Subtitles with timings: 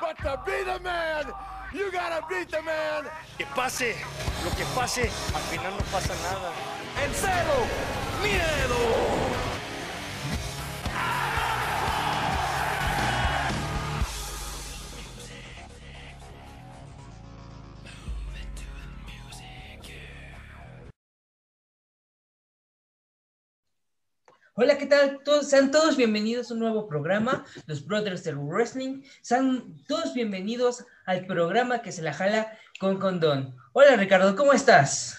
[0.00, 1.26] But to be the man,
[1.74, 3.04] you gotta beat the man.
[3.36, 3.94] Que pase
[4.44, 6.52] lo que pase, al final no pasa nada.
[7.04, 7.66] En cero,
[8.22, 9.49] miedo.
[24.54, 25.20] Hola, ¿qué tal?
[25.24, 29.02] Todos, sean todos bienvenidos a un nuevo programa, los Brothers del Wrestling.
[29.22, 33.56] Sean todos bienvenidos al programa que se la jala con condón.
[33.72, 35.18] Hola, Ricardo, ¿cómo estás?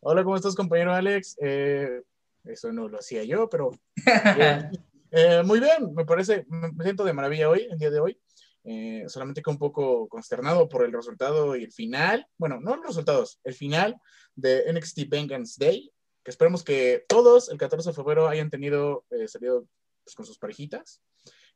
[0.00, 1.36] Hola, ¿cómo estás, compañero Alex?
[1.40, 2.02] Eh,
[2.44, 3.70] eso no lo hacía yo, pero
[4.38, 4.68] eh,
[5.12, 8.18] eh, muy bien, me parece, me siento de maravilla hoy, el día de hoy.
[8.64, 12.86] Eh, solamente que un poco consternado por el resultado y el final, bueno, no los
[12.86, 13.96] resultados, el final
[14.36, 15.92] de NXT Vengeance Day,
[16.24, 19.66] que esperemos que todos el 14 de febrero hayan tenido eh, salido
[20.04, 21.00] pues, con sus parejitas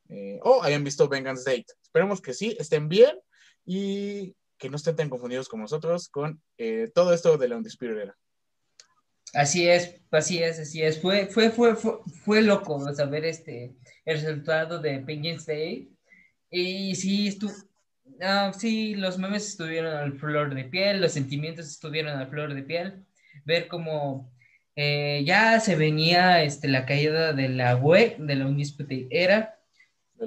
[0.09, 1.73] eh, o hayan visto Vengeance Date.
[1.83, 3.19] Esperemos que sí, estén bien
[3.65, 7.99] y que no estén tan confundidos como nosotros con eh, todo esto de la Undisputed
[7.99, 8.17] Era.
[9.35, 11.01] Así es, así es, así es.
[11.01, 15.93] Fue, fue, fue, fue, fue loco saber este, el resultado de Vengeance Day.
[16.49, 17.53] Y sí, estuvo,
[18.23, 22.63] ah, sí, los memes estuvieron al flor de piel, los sentimientos estuvieron al flor de
[22.63, 23.05] piel.
[23.45, 24.33] Ver cómo
[24.77, 29.59] eh, ya se venía este, la caída de la web, de la Undisputed Era.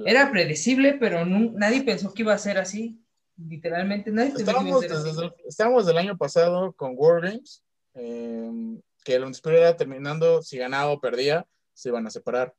[0.06, 3.02] Era predecible, pero no, nadie pensó que iba a ser así.
[3.38, 5.34] Literalmente, nadie pensó Estábamos que iba a ser así.
[5.48, 7.64] estábamos del año pasado con War Games,
[7.96, 8.52] eh,
[9.04, 12.54] que la Undisputed Era terminando, si ganaba o perdía, se iban a separar.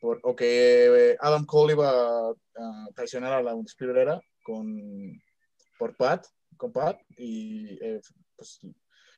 [0.00, 5.20] Por- o que eh, Adam Cole iba a, a traicionar a la Undisputed Era con,
[5.78, 8.00] por Pat, con Pat, y eh,
[8.36, 8.60] pues,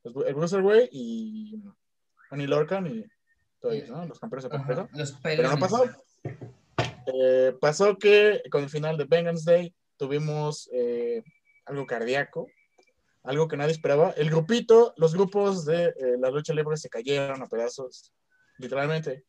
[0.05, 1.63] el Bruiserweight y
[2.35, 3.05] Oney Lorcan y
[3.73, 4.05] ellos, ¿no?
[4.07, 5.85] Los campeones de los Pero no pasó.
[7.07, 11.23] Eh, pasó que con el final de Vengeance Day tuvimos eh,
[11.65, 12.49] algo cardíaco,
[13.23, 14.11] algo que nadie esperaba.
[14.13, 18.13] El grupito, los grupos de eh, la lucha libre se cayeron a pedazos,
[18.59, 19.25] literalmente,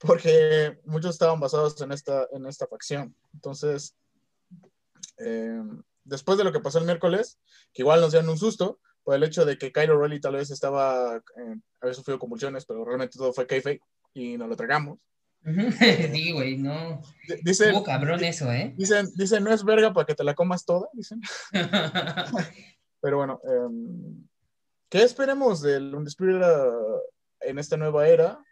[0.00, 3.14] porque muchos estaban basados en esta, en esta facción.
[3.34, 3.96] Entonces,
[5.18, 5.62] eh,
[6.04, 7.38] después de lo que pasó el miércoles,
[7.72, 10.50] que igual nos dieron un susto, por el hecho de que Kyle O'Reilly tal vez
[10.50, 13.80] estaba, eh, había sufrido convulsiones, pero realmente todo fue kayfabe
[14.14, 14.98] y nos lo tragamos.
[16.12, 17.02] sí, güey, no.
[17.28, 18.72] D- Dicen, cabrón eso, ¿eh?
[18.78, 21.20] dicen, dicen, no es verga para que te la comas toda, dicen.
[23.00, 24.26] Pero bueno, em,
[24.88, 26.62] ¿qué esperemos del Undisputed Era
[27.40, 28.42] en esta nueva era?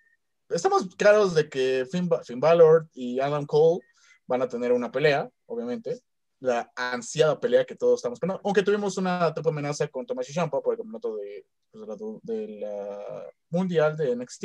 [0.51, 3.81] Estamos claros de que Finn, Finn Balor y Adam Cole
[4.27, 6.03] van a tener una pelea, obviamente.
[6.43, 8.41] La ansiada pelea que todos estamos esperando.
[8.45, 11.87] Aunque tuvimos una triple amenaza con Tomás Ciampa por el campeonato de, pues,
[12.23, 14.45] de la, mundial de NXT.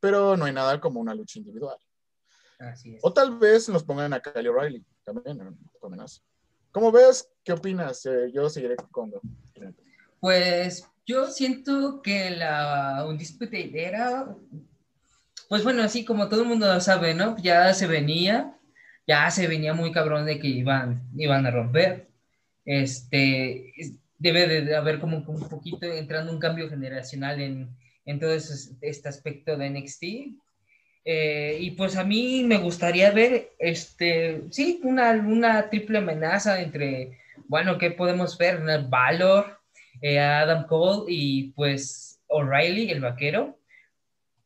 [0.00, 1.78] Pero no hay nada como una lucha individual.
[2.58, 3.00] Así es.
[3.04, 6.20] O tal vez nos pongan a Kyle O'Reilly también en triple amenaza.
[6.72, 7.30] ¿Cómo ves?
[7.44, 8.04] ¿Qué opinas?
[8.06, 9.12] Eh, yo seguiré con.
[10.20, 14.36] Pues yo siento que la Undisputed era,
[15.48, 17.36] pues bueno, así como todo el mundo lo sabe, ¿no?
[17.38, 18.55] Ya se venía,
[19.06, 22.08] ya se venía muy cabrón de que iban, iban a romper.
[22.64, 27.68] Este, es- debe de haber como un poquito entrando un cambio generacional en,
[28.06, 30.04] en todo este aspecto de NXT.
[31.04, 37.18] Eh, y pues a mí me gustaría ver, este, sí, una, una triple amenaza entre,
[37.46, 38.60] bueno, ¿qué podemos ver?
[38.88, 39.58] Valor,
[40.00, 43.56] eh, Adam Cole y pues O'Reilly, el vaquero.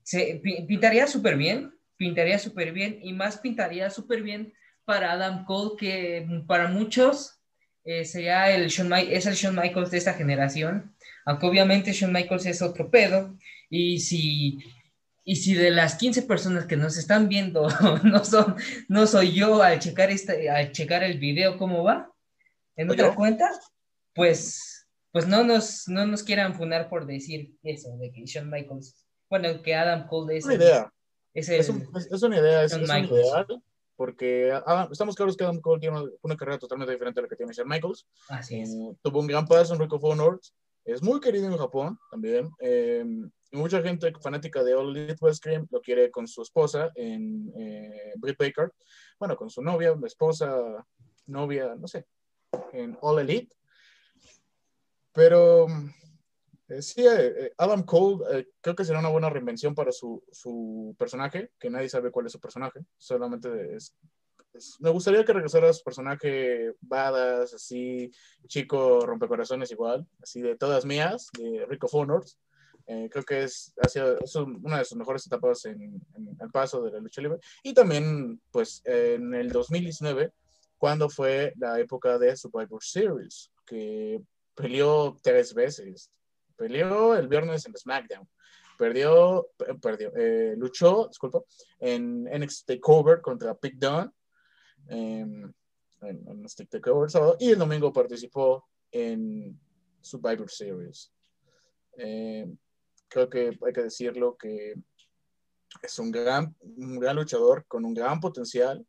[0.02, 4.54] Se, pi- pintaría súper bien, pintaría súper bien y más pintaría súper bien
[4.86, 7.42] para Adam Cole que para muchos
[7.84, 10.96] eh, sería el Shawn es el Shawn Michaels de esta generación,
[11.26, 13.36] aunque obviamente Shawn Michaels es otro pedo
[13.68, 14.58] y si
[15.24, 17.68] y si de las 15 personas que nos están viendo
[18.02, 18.56] no son
[18.88, 22.10] no soy yo al checar este al checar el video cómo va
[22.76, 23.14] en ¿O otra yo?
[23.14, 23.50] cuenta,
[24.14, 29.06] pues pues no nos no nos quieran funar por decir eso de que Shawn Michaels,
[29.28, 30.90] bueno, que Adam Cole es una idea.
[31.34, 32.64] Es el- Es, un- es- una idea.
[32.64, 33.46] Es, es un ideal.
[33.96, 37.28] Porque Adam- estamos claros que Adam Cole tiene una, una carrera totalmente diferente a la
[37.28, 38.06] que tiene Shawn Michaels.
[38.28, 38.70] así es.
[38.70, 40.40] Eh, tuvo un gran paso en of Honor.
[40.84, 42.50] Es muy querido en Japón también.
[42.60, 43.04] Eh,
[43.52, 48.12] mucha gente fanática de All Elite West Cream lo quiere con su esposa en eh,
[48.16, 48.72] Britt Baker.
[49.18, 50.56] Bueno, con su novia, esposa,
[51.26, 52.06] novia, no sé,
[52.72, 53.54] en All Elite.
[55.12, 55.66] Pero
[56.70, 60.22] eh, sí, eh, eh, Adam Cole eh, creo que será una buena reinvención para su,
[60.30, 62.80] su personaje, que nadie sabe cuál es su personaje.
[62.96, 63.94] Solamente es,
[64.54, 68.10] es- me gustaría que regresara su personaje badass, así,
[68.46, 72.38] chico rompecorazones igual, así de todas mías, de Rico Honors.
[72.86, 76.36] Eh, creo que es, ha sido- es un- una de sus mejores etapas en, en
[76.40, 77.38] el paso de la lucha libre.
[77.62, 80.32] Y también, pues, en el 2019
[80.78, 84.18] cuando fue la época de Survivor Series, que
[84.54, 86.10] peleó tres veces.
[86.60, 88.28] Peleó el viernes en SmackDown.
[88.76, 89.48] Perdió,
[89.80, 91.40] perdió, eh, luchó, disculpa,
[91.78, 94.12] en NXT Takeover contra Big Don.
[94.88, 95.54] en,
[96.02, 99.58] en NXT Takeover y el domingo participó en
[100.02, 101.10] Survivor Series.
[101.96, 102.46] Eh,
[103.08, 104.74] creo que hay que decirlo que
[105.80, 108.86] es un gran, un gran luchador con un gran potencial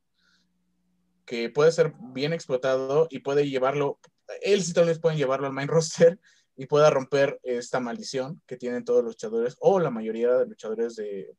[1.26, 3.98] que puede ser bien explotado y puede llevarlo,
[4.42, 6.20] él sí tal vez pueden llevarlo al main roster
[6.62, 10.96] y pueda romper esta maldición que tienen todos los luchadores o la mayoría de luchadores
[10.96, 11.36] de,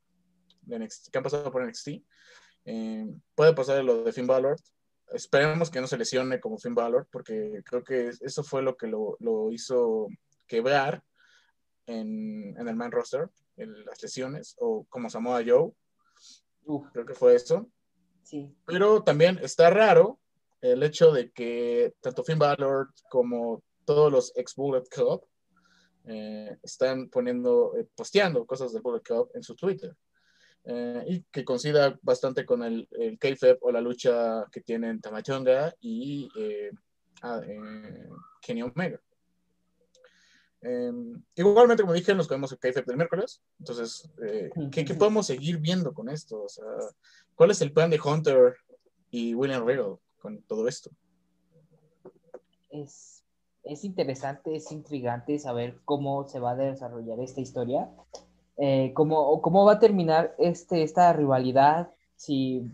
[0.67, 2.03] NXT, que han pasado por NXT.
[2.65, 4.57] Eh, puede pasar lo de Finn Balor.
[5.13, 8.89] Esperemos que no se lesione como Finn Balor, porque creo que eso fue lo que
[8.89, 10.09] lo, lo hizo
[10.49, 11.05] quebrar
[11.87, 15.71] en, en, el main roster, en las lesiones, o como Samoa Joe.
[16.93, 17.71] Creo que fue eso.
[18.25, 18.53] Sí.
[18.67, 20.19] Pero también está raro
[20.61, 25.25] el hecho de que tanto Finn Balor como todos los ex Bullet Club
[26.05, 29.95] eh, están poniendo, eh, posteando cosas del Bullet Club en su Twitter.
[30.65, 35.75] Eh, y que coincida bastante con el, el KFEP o la lucha que tienen Tamachonga
[35.81, 36.29] y
[37.23, 37.41] ah,
[38.41, 39.01] Kenny Omega.
[41.35, 43.43] igualmente, como dije, nos comemos el KFEP del miércoles.
[43.59, 44.09] Entonces,
[44.71, 46.45] ¿qué, ¿qué, podemos seguir viendo con esto?
[46.45, 46.65] O sea,
[47.35, 48.57] ¿cuál es el plan de Hunter
[49.11, 50.91] y William Regal con todo esto?
[52.71, 53.22] Es
[53.65, 57.91] es interesante, es intrigante saber cómo se va a desarrollar esta historia,
[58.57, 62.71] eh, cómo, cómo va a terminar este, esta rivalidad, si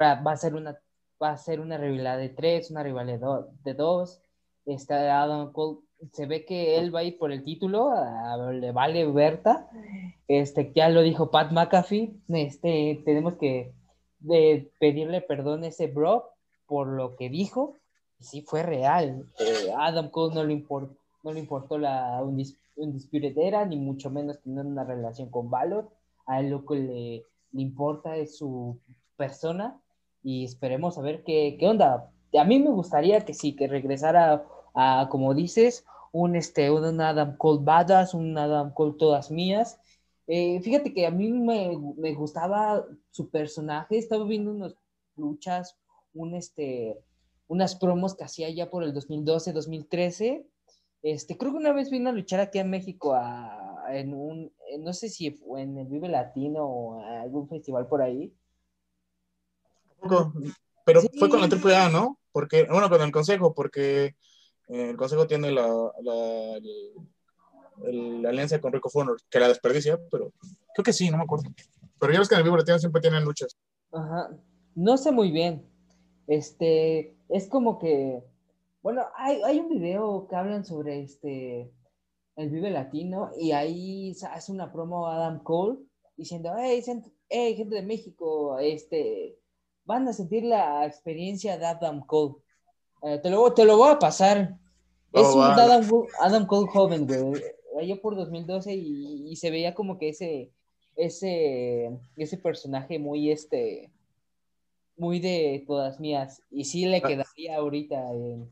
[0.00, 0.78] va a ser una,
[1.22, 4.20] va a ser una rivalidad de tres, una rivalidad de dos,
[4.66, 5.78] está Adam Cole,
[6.12, 7.92] se ve que él va a ir por el título,
[8.52, 9.68] le vale Berta,
[10.28, 13.72] este, ya lo dijo Pat McAfee, este, tenemos que
[14.78, 16.30] pedirle perdón a ese bro
[16.66, 17.76] por lo que dijo,
[18.24, 19.26] sí fue real.
[19.38, 22.22] Eh, Adam Cole no le, importó, no le importó la
[22.76, 25.88] Undisputed Era, ni mucho menos tener una relación con Valor.
[26.26, 28.78] A él lo que le, le importa es su
[29.16, 29.80] persona
[30.22, 32.10] y esperemos a ver qué, qué, onda.
[32.36, 34.44] A mí me gustaría que sí, que regresara
[34.74, 39.78] a, como dices, un, este, un Adam Cole badass, un Adam Cole todas mías.
[40.26, 44.74] Eh, fíjate que a mí me, me, gustaba su personaje, estaba viendo unas
[45.16, 45.76] luchas,
[46.14, 46.98] un este,
[47.48, 50.46] unas promos que hacía ya por el 2012, 2013.
[51.02, 53.14] Este, creo que una vez vino a luchar aquí en México
[53.90, 58.32] en un, no sé si fue en el Vive Latino o algún festival por ahí.
[60.84, 62.18] Pero fue con la AAA, ¿no?
[62.32, 64.16] Porque, bueno, con el Consejo, porque
[64.68, 65.68] eh, el Consejo tiene la,
[66.02, 66.60] la,
[67.82, 70.32] la, alianza con Rico Fonor, que la desperdicia, pero
[70.74, 71.50] creo que sí, no me acuerdo.
[71.98, 73.56] Pero ya ves que en el Vive Latino siempre tienen luchas.
[73.92, 74.30] Ajá.
[74.74, 75.73] No sé muy bien.
[76.26, 78.22] Este, es como que,
[78.82, 81.72] bueno, hay, hay un video que hablan sobre este,
[82.36, 85.78] el Vive Latino y ahí hace una promo Adam Cole
[86.16, 89.38] diciendo, hey, gente de México, este,
[89.84, 92.36] van a sentir la experiencia de Adam Cole.
[93.02, 94.56] Eh, te, lo, te lo voy a pasar.
[95.12, 95.84] Oh, es un Adam,
[96.20, 97.42] Adam, Cole joven, güey.
[97.78, 100.52] Allá por 2012 y, y, se veía como que ese,
[100.96, 103.90] ese, ese personaje muy, este,
[104.96, 106.42] muy de todas mías.
[106.50, 107.02] Y sí le ah.
[107.02, 107.96] quedaría ahorita.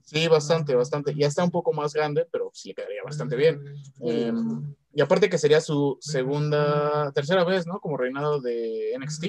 [0.02, 1.14] Sí, bastante, bastante.
[1.14, 3.60] Ya está un poco más grande, pero sí le quedaría bastante bien.
[4.00, 7.80] Em, y aparte que sería su segunda, tercera vez, ¿no?
[7.80, 9.26] Como reinado de NXT.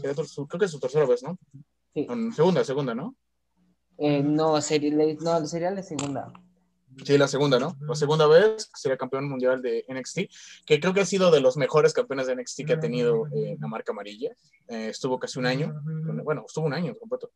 [0.00, 1.38] creo que es su tercera vez, ¿no?
[1.94, 2.06] Sí.
[2.34, 3.14] segunda, segunda, ¿no?
[3.98, 6.32] Eh, no, sería, no, sería la segunda.
[7.04, 7.76] Sí, la segunda, ¿no?
[7.80, 10.20] La segunda vez sería campeón mundial de NXT,
[10.66, 13.56] que creo que ha sido de los mejores campeones de NXT que ha tenido eh,
[13.60, 14.30] la marca amarilla.
[14.68, 15.74] Eh, estuvo casi un año,
[16.22, 17.32] bueno, estuvo un año completo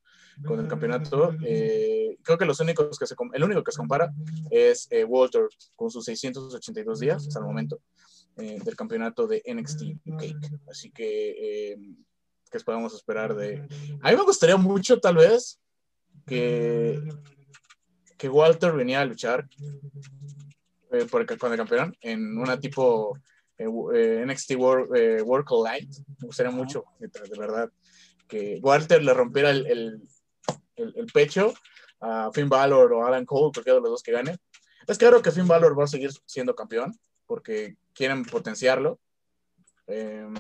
[0.47, 1.35] con el campeonato.
[1.45, 4.13] Eh, creo que los únicos que se, el único que se compara
[4.51, 7.81] es Walter con sus 682 días hasta el momento
[8.37, 10.23] del campeonato de NXT UK.
[10.71, 11.77] Así que,
[12.51, 13.67] ¿qué podemos esperar de...?
[14.03, 15.59] A mí me gustaría mucho, tal vez,
[16.27, 17.01] que
[18.17, 19.49] que Walter venía a luchar
[20.91, 23.19] eh, por el, con el campeón en una tipo
[23.59, 25.89] eh, eh NXT World, eh, World Collide.
[26.21, 27.71] Me gustaría mucho, de, verdad,
[28.29, 30.09] que Walter le rompiera el, el,
[30.77, 31.55] el, pecho
[32.01, 34.37] a Finn Balor o Alan Cole, cualquiera de los dos que gane.
[34.87, 36.93] Es claro que Finn Balor va a seguir siendo campeón
[37.27, 39.01] porque quieren potenciarlo.
[39.87, 40.35] Em,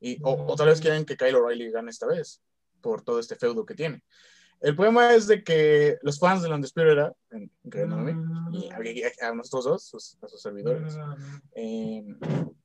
[0.00, 2.42] y, o, o, tal vez quieren que Kyle O'Reilly gane esta vez
[2.80, 4.02] por todo este feudo que tiene.
[4.60, 7.12] El problema es de que los fans de la Undisputed
[8.52, 10.98] y a, nosotros dos, a sus servidores,
[11.54, 12.04] eh,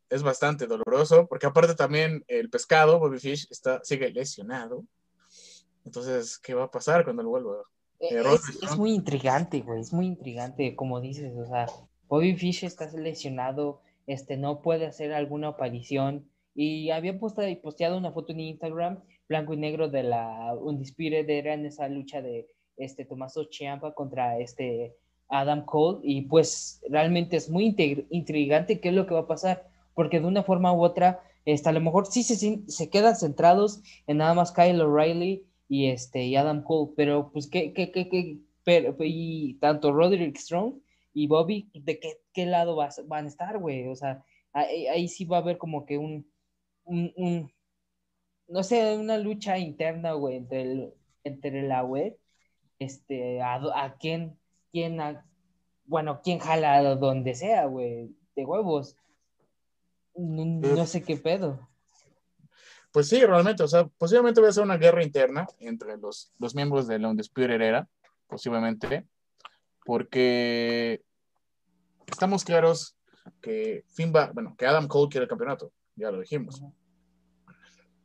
[0.09, 4.85] es bastante doloroso, porque aparte también el pescado, Bobby Fish, está, sigue lesionado.
[5.85, 7.63] Entonces, ¿qué va a pasar cuando él vuelva?
[7.99, 8.23] Eh,
[8.61, 11.67] Es, muy intrigante, güey, es muy intrigante, como dices, o sea,
[12.07, 18.33] Bobby Fish está lesionado, este, no puede hacer alguna aparición, y había posteado una foto
[18.33, 23.45] en Instagram, blanco y negro, de la Undisputed Era en esa lucha de, este, Tommaso
[23.51, 24.95] Ciampa contra, este,
[25.29, 27.75] Adam Cole, y pues, realmente es muy
[28.09, 31.69] intrigante qué es lo que va a pasar, porque de una forma u otra, este,
[31.69, 32.35] a lo mejor sí se,
[32.67, 37.73] se quedan centrados en nada más Kyle O'Reilly y este Adam Cole, pero pues qué,
[37.73, 40.75] qué, qué, qué- pero, y tanto Roderick Strong
[41.13, 43.87] y Bobby, ¿de qué, qué lado vas- van a estar, güey?
[43.87, 46.25] O sea, ahí, ahí sí va a haber como que un,
[46.85, 47.51] un, un-
[48.53, 50.93] no sé, una lucha interna, güey, entre, el,
[51.23, 52.15] entre la web,
[52.77, 54.37] este, a, a quién,
[54.71, 55.25] quién, a-
[55.85, 58.95] bueno, quién jala a donde sea, güey, de huevos.
[60.15, 61.67] No, no sé qué pedo.
[62.91, 66.53] Pues sí, realmente, o sea, posiblemente va a ser una guerra interna entre los, los
[66.53, 67.89] miembros de la Undisputed Era,
[68.27, 69.07] posiblemente,
[69.83, 71.01] porque
[72.05, 72.95] estamos claros
[73.41, 76.61] que Finn Ba- bueno, que Adam Cole quiere el campeonato, ya lo dijimos.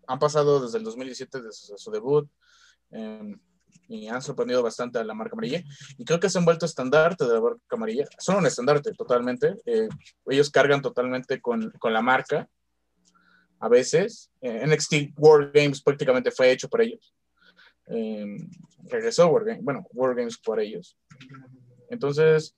[0.09, 2.29] Han pasado desde el 2017, desde su, debut,
[2.91, 3.37] eh,
[3.89, 5.63] y han sorprendido bastante a la marca amarilla,
[5.97, 8.07] y creo que se han vuelto estandarte de la marca amarilla.
[8.19, 9.89] Son un estandarte totalmente, eh,
[10.27, 12.49] ellos cargan totalmente con, con la marca,
[13.61, 14.31] a veces.
[14.41, 17.15] Eh, NXT World Games prácticamente fue hecho por ellos.
[17.87, 18.37] Eh,
[18.85, 20.97] regresó World Games, bueno, World Games por ellos.
[21.91, 22.55] Entonces,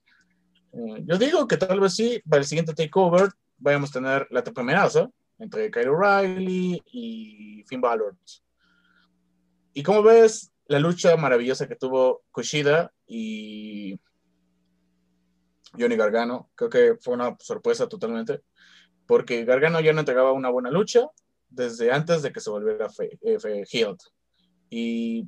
[0.73, 4.42] eh, yo digo que tal vez sí, para el siguiente takeover vayamos a tener la
[4.42, 5.09] triple amenaza
[5.41, 8.17] entre Kyle O'Reilly y Finn Balor.
[9.73, 13.99] Y como ves, la lucha maravillosa que tuvo Kushida y
[15.79, 18.43] Johnny Gargano, creo que fue una sorpresa totalmente
[19.11, 21.05] porque Gargano ya no entregaba una buena lucha
[21.49, 23.65] desde antes de que se volviera fe, eh, fe-.
[24.71, 25.27] Y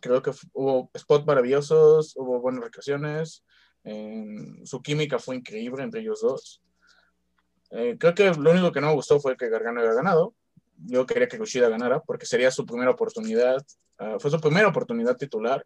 [0.00, 3.44] creo que hubo spots maravillosos, hubo buenas recreaciones,
[4.62, 6.62] su química fue increíble entre ellos dos.
[7.70, 10.34] Eh, creo que lo único que no me gustó fue que Gargano haya ganado.
[10.86, 13.64] Yo quería que Kushida ganara porque sería su primera oportunidad,
[13.98, 15.64] ah, fue su primera oportunidad titular.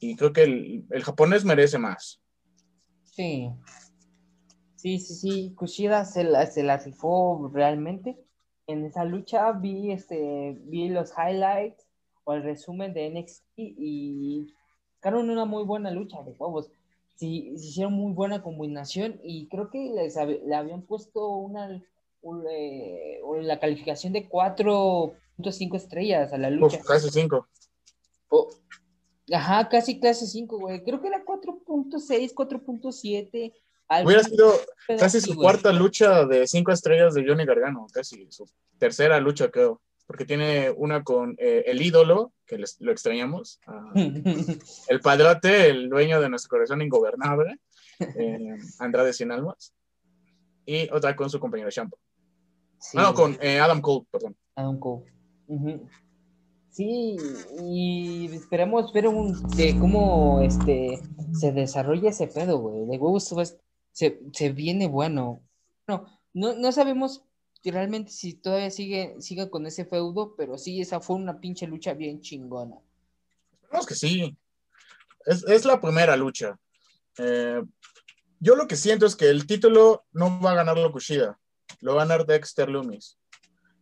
[0.00, 2.20] Y creo que el, el japonés merece más.
[3.04, 3.50] Sí.
[4.76, 5.54] Sí, sí, sí.
[5.56, 8.16] Kushida se la, se la rifó realmente.
[8.68, 11.88] En esa lucha vi este, vi los highlights
[12.24, 14.46] o el resumen de NXT y
[14.94, 16.70] sacaron una muy buena lucha de huevos.
[17.18, 21.82] Sí, se hicieron muy buena combinación y creo que les hab- le habían puesto una
[22.20, 26.78] un, eh, la calificación de 4.5 estrellas a la lucha.
[26.78, 27.48] Uf, casi cinco.
[28.28, 28.48] Oh,
[29.32, 30.82] Ajá, casi clase 5, güey.
[30.84, 33.52] Creo que era 4.6, 4.7.
[33.88, 34.52] algo Hubiera sido
[34.86, 38.46] casi su cuarta lucha de cinco estrellas de Johnny Gargano, casi su
[38.78, 39.80] tercera lucha, creo.
[40.08, 43.92] Porque tiene una con eh, el ídolo, que les- lo extrañamos, ah,
[44.88, 47.58] el padrote, el dueño de nuestro corazón ingobernable,
[48.00, 49.74] eh, Andrade Cien Almas,
[50.64, 51.96] y otra con su compañero Champa.
[52.80, 54.34] Sí, no, con eh, Adam Cole, perdón.
[54.56, 55.04] Adam Cole.
[55.46, 55.88] Ujú.
[56.70, 57.16] Sí,
[57.60, 62.86] y esperemos ver un, de cómo este, se desarrolla ese pedo, güey.
[62.86, 63.34] De huevos
[63.92, 65.42] se, se viene bueno.
[65.86, 67.24] No, no, no sabemos
[67.64, 71.94] realmente si todavía sigue, sigue con ese feudo, pero sí, esa fue una pinche lucha
[71.94, 72.76] bien chingona.
[73.52, 74.36] Esperemos que sí.
[75.26, 76.58] Es, es la primera lucha.
[77.18, 77.62] Eh,
[78.40, 81.38] yo lo que siento es que el título no va a ganarlo Kushida,
[81.80, 83.18] lo va a ganar Dexter Loomis.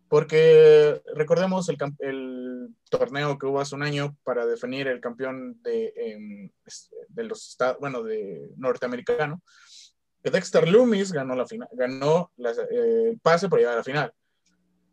[0.09, 6.51] Porque recordemos el, el torneo que hubo hace un año para definir el campeón de,
[6.65, 9.43] es- de los bueno, de norteamericano,
[10.31, 14.13] Dexter Loomis ganó la final, ganó la- eh, el pase para llegar a la final.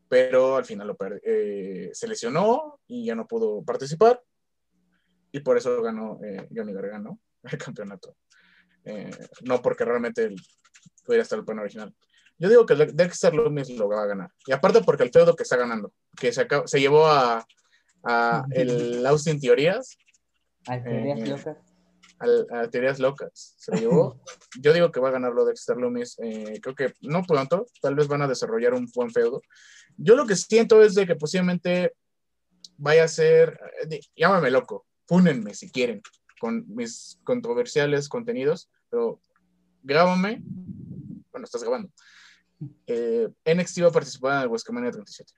[0.09, 4.21] Pero al final lo eh, se lesionó y ya no pudo participar
[5.31, 8.15] y por eso ganó eh, Johnny Gargano el campeonato.
[8.85, 9.09] Eh,
[9.43, 10.35] no porque realmente él
[11.05, 11.93] pudiera estar el plan original.
[12.37, 14.29] Yo digo que Dexter Loomis lo va a ganar.
[14.45, 17.45] Y aparte porque el feudo que está ganando, que se, acaba- se llevó a,
[18.03, 19.97] a el Austin Teorías,
[20.67, 21.57] Al teorías locas.
[22.19, 24.21] Al- a Teorías Locas, se lo llevó.
[24.61, 26.17] Yo digo que va a ganarlo Dexter Loomis.
[26.19, 29.41] eh, creo que no pronto, tal vez van a desarrollar un buen feudo.
[29.97, 31.93] Yo lo que siento es de que posiblemente
[32.77, 36.01] vaya a ser, eh, llámame loco, fúnenme si quieren
[36.39, 39.21] con mis controversiales contenidos, pero
[39.83, 40.41] grábame,
[41.31, 41.89] bueno, estás grabando.
[42.87, 45.33] Eh, NXT va a participar en el WrestleMania 37.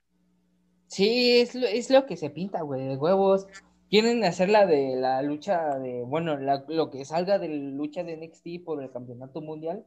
[0.88, 3.46] Sí, es lo, es lo que se pinta, güey, de huevos.
[3.88, 8.02] Quieren hacer la de la lucha de, bueno, la- lo que salga de la lucha
[8.02, 9.84] de NXT por el campeonato mundial,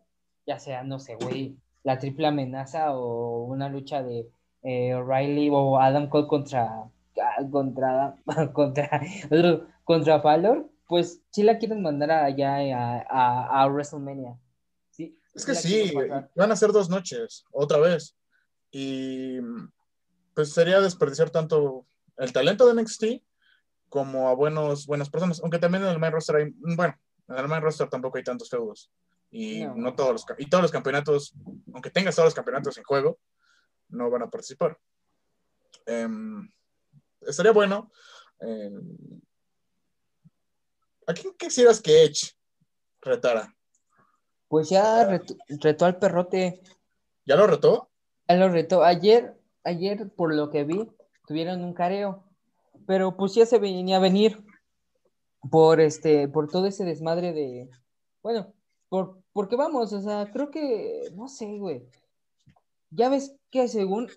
[0.48, 4.30] ya sea, no sé, güey, la triple amenaza o una lucha de
[4.64, 6.66] eh, O'Reilly o Adam Cole contra
[7.22, 8.16] ah, contra,
[8.54, 9.02] contra,
[9.84, 14.38] contra Valor, pues sí la quieren mandar allá a, a, a WrestleMania.
[14.92, 15.94] Sí, Es que sí,
[16.36, 18.16] van a ser dos noches, otra vez.
[18.72, 19.40] Y
[20.34, 21.86] pues sería desperdiciar tanto
[22.18, 23.04] el talento de NXT
[23.90, 25.40] como a buenos, buenas personas.
[25.42, 26.96] Aunque también en el main roster hay, bueno,
[27.28, 28.92] en el main roster tampoco hay tantos feudos.
[29.32, 29.76] Y No.
[29.76, 31.34] no, todos los, y todos los campeonatos,
[31.74, 33.20] aunque tengas todos los campeonatos en juego,
[33.90, 34.78] no van a participar.
[35.86, 36.50] Em,
[37.22, 37.92] estaría bueno.
[38.40, 38.98] em,
[41.08, 42.34] ¿A quién quisieras que Edge
[43.02, 43.56] retara?
[44.48, 46.62] Pues ya retó, retó al perrote.
[47.26, 47.90] ¿Ya lo retó?
[48.28, 48.84] Él lo retó.
[48.84, 50.88] Ayer, ayer, por lo que vi,
[51.28, 52.24] tuvieron un careo.
[52.90, 54.44] Pero pues ya se venía a venir
[55.52, 57.70] por este, por todo ese desmadre de.
[58.24, 58.52] Bueno,
[58.90, 61.04] por, porque vamos, o sea, creo que.
[61.14, 61.84] No sé, güey.
[62.90, 64.10] Ya ves que según.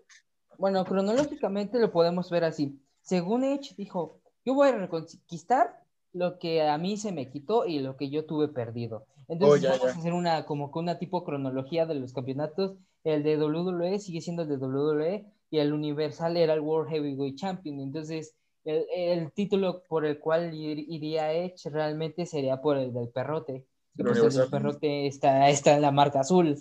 [0.57, 2.81] Bueno, cronológicamente lo podemos ver así.
[3.03, 7.81] Según Edge dijo, yo voy a reconquistar lo que a mí se me quitó y
[7.81, 9.05] lo que yo tuve perdido.
[9.29, 9.91] Entonces Oh, ya, vamos ya.
[9.91, 12.79] a hacer una como que una tipo cronología de los campeonatos.
[13.05, 17.37] El de WWE sigue siendo el de WWE y el Universal era el World Heavyweight
[17.37, 17.79] Champion.
[17.79, 23.09] Entonces, el, el título por el cual ir- iría Edge realmente sería por el del
[23.09, 23.67] perrote.
[23.97, 26.59] Y pues el del perrote está, está en la marca azul.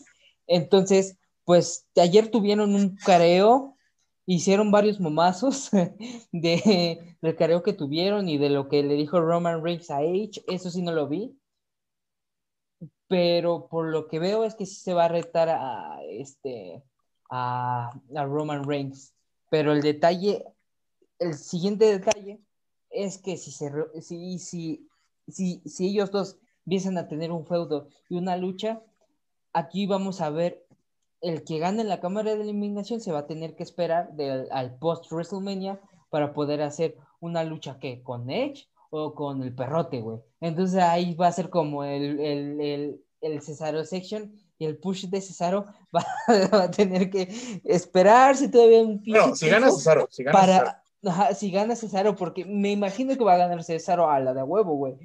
[0.48, 3.76] Entonces, pues ayer tuvieron un careo,
[4.26, 5.70] hicieron varios momazos
[6.32, 10.44] de, del careo que tuvieron y de lo que le dijo Roman Reigns a Edge.
[10.48, 11.38] Eso sí no lo vi.
[13.08, 16.82] Pero por lo que veo es que sí se va a retar a este
[17.30, 19.14] a, a Roman Reigns.
[19.50, 20.46] Pero el detalle,
[21.22, 22.42] el siguiente detalle
[22.90, 24.90] es que si se si, si,
[25.28, 28.82] si, si ellos dos empiezan a tener un feudo y una lucha,
[29.54, 30.66] aquí vamos a ver
[31.22, 34.48] el que gane en la cámara de eliminación se va a tener que esperar del,
[34.52, 40.02] al post WrestleMania para poder hacer una lucha que con Edge o con el perrote,
[40.02, 40.20] güey.
[40.42, 45.06] Entonces ahí va a ser como el, el, el, el Cesaro section y el push
[45.06, 46.04] de Cesaro va,
[46.54, 50.81] va a tener que esperarse todavía un pinche si gana Cesaro, si gana Cesaro.
[51.06, 54.44] Ajá, si gana Cesaro, porque me imagino que va a ganar Cesaro a la de
[54.44, 54.96] huevo, güey.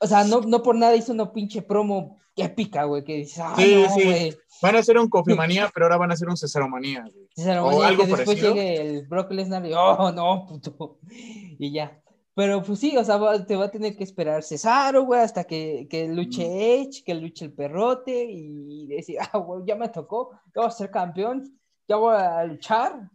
[0.00, 3.54] O sea, no, no por nada hizo una pinche promo épica, güey, que dices, ah,
[3.56, 4.04] Sí, no, sí.
[4.04, 4.36] güey.
[4.60, 7.02] Van a hacer un Cofimanía, pero ahora van a hacer un Cesaromanía.
[7.02, 7.58] güey.
[7.58, 8.54] O manía, algo que después parecido.
[8.54, 10.98] llegue el Brock Lesnar y, oh, no, puto.
[11.10, 12.00] Y ya.
[12.36, 15.44] Pero pues sí, o sea, va- te va a tener que esperar Cesaro, güey, hasta
[15.44, 20.30] que, que luche Edge, que luche el perrote y decir, ah, güey, ya me tocó,
[20.46, 23.08] yo voy a ser campeón, ya voy a luchar.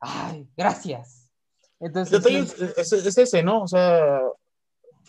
[0.00, 1.28] Ay, gracias.
[1.78, 3.62] El Entonces, detalle es, es- es ese, ¿no?
[3.62, 4.20] O sea,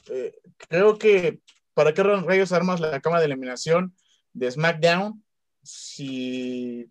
[0.10, 1.40] eh, creo que
[1.74, 3.96] ¿para qué rayos armas la cama de eliminación
[4.34, 5.24] de SmackDown
[5.64, 6.90] si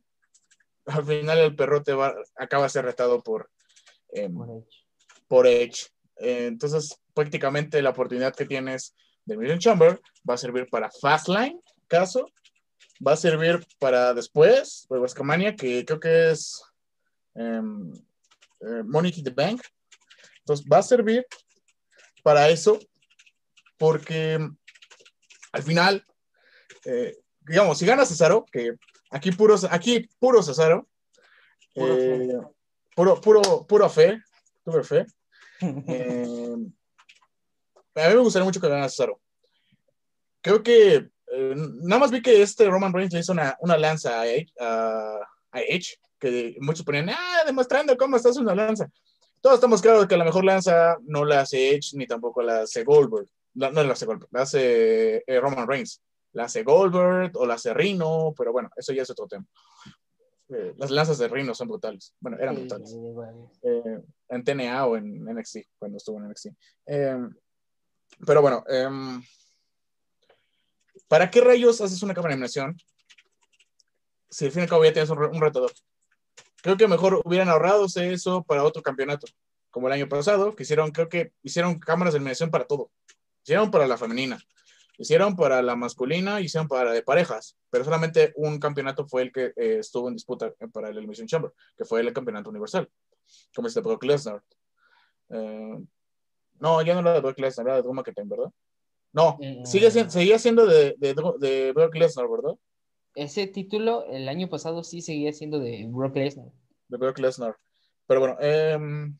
[0.86, 3.50] al final el perrote va, acaba de ser retado por,
[4.12, 4.86] em, por Edge.
[5.28, 5.88] por Edge?
[6.16, 11.60] Eh, entonces, prácticamente la oportunidad que tienes de Million Chamber va a servir para Fastlane,
[11.88, 12.26] caso,
[13.06, 16.69] va a servir para después, de WrestleMania, que creo que es eh,
[17.34, 19.62] Money in the Bank.
[20.40, 21.24] Entonces, va a servir
[22.22, 22.78] para eso,
[23.78, 24.38] porque
[25.52, 26.04] al final,
[26.84, 28.74] eh, digamos, si gana Cesaro, que
[29.10, 30.86] aquí puro, aquí puro Cesaro,
[31.74, 32.24] Puro fe.
[32.24, 32.38] eh,
[32.96, 34.18] puro, puro, puro fe,
[34.64, 35.06] tuve fe.
[37.94, 39.20] Eh, a mí me gustaría mucho que ganara Cesaro.
[40.42, 40.94] Creo que
[41.32, 44.24] eh, nada más vi que este Roman Reigns le hizo una, una lanza a
[44.60, 45.20] a-
[45.52, 48.88] a Edge, que muchos ponían, ah, demostrando cómo estás una lanza.
[49.40, 52.84] Todos estamos claros que la mejor lanza no la hace Edge ni tampoco la hace
[52.84, 53.26] Goldberg.
[53.54, 56.00] La- no la hace Goldberg, la hace eh, Roman Reigns.
[56.32, 59.44] La hace Goldberg o la hace Rino, pero bueno, eso ya es otro tema.
[60.50, 62.14] Eh, las lanzas de Rino son brutales.
[62.20, 62.92] Bueno, eran Sí, brutales
[63.62, 66.48] eh, en TNA o en NXT, cuando estuvo en NXT.
[68.26, 69.22] Pero bueno, em,
[71.08, 72.76] ¿para qué rayos haces una cámara de animación
[74.28, 75.72] si al fin y al cabo ya tienes un, un retador?
[76.62, 79.26] Creo que mejor hubieran ahorrado eso para otro campeonato,
[79.70, 82.90] como el año pasado, que hicieron, creo que hicieron cámaras de eliminación para todo.
[83.42, 84.38] Hicieron para la femenina,
[84.98, 89.52] hicieron para la masculina, hicieron para de parejas, pero solamente un campeonato fue el que
[89.56, 92.88] eh, estuvo en disputa eh, para el Elimination Chamber, que fue el campeonato universal
[93.54, 94.42] como este Brock Lesnar.
[95.30, 95.78] Eh,
[96.58, 98.52] no, ya no era de Brock Lesnar, era de Drew McIntyre, ¿verdad?
[99.12, 102.54] No, sigue siendo, seguía siendo de, de, de Brock Lesnar, ¿verdad?
[103.20, 106.46] Ese título el año pasado sí seguía siendo de Brock Lesnar.
[106.88, 107.54] De Brock Lesnar.
[108.06, 109.14] Pero bueno, em,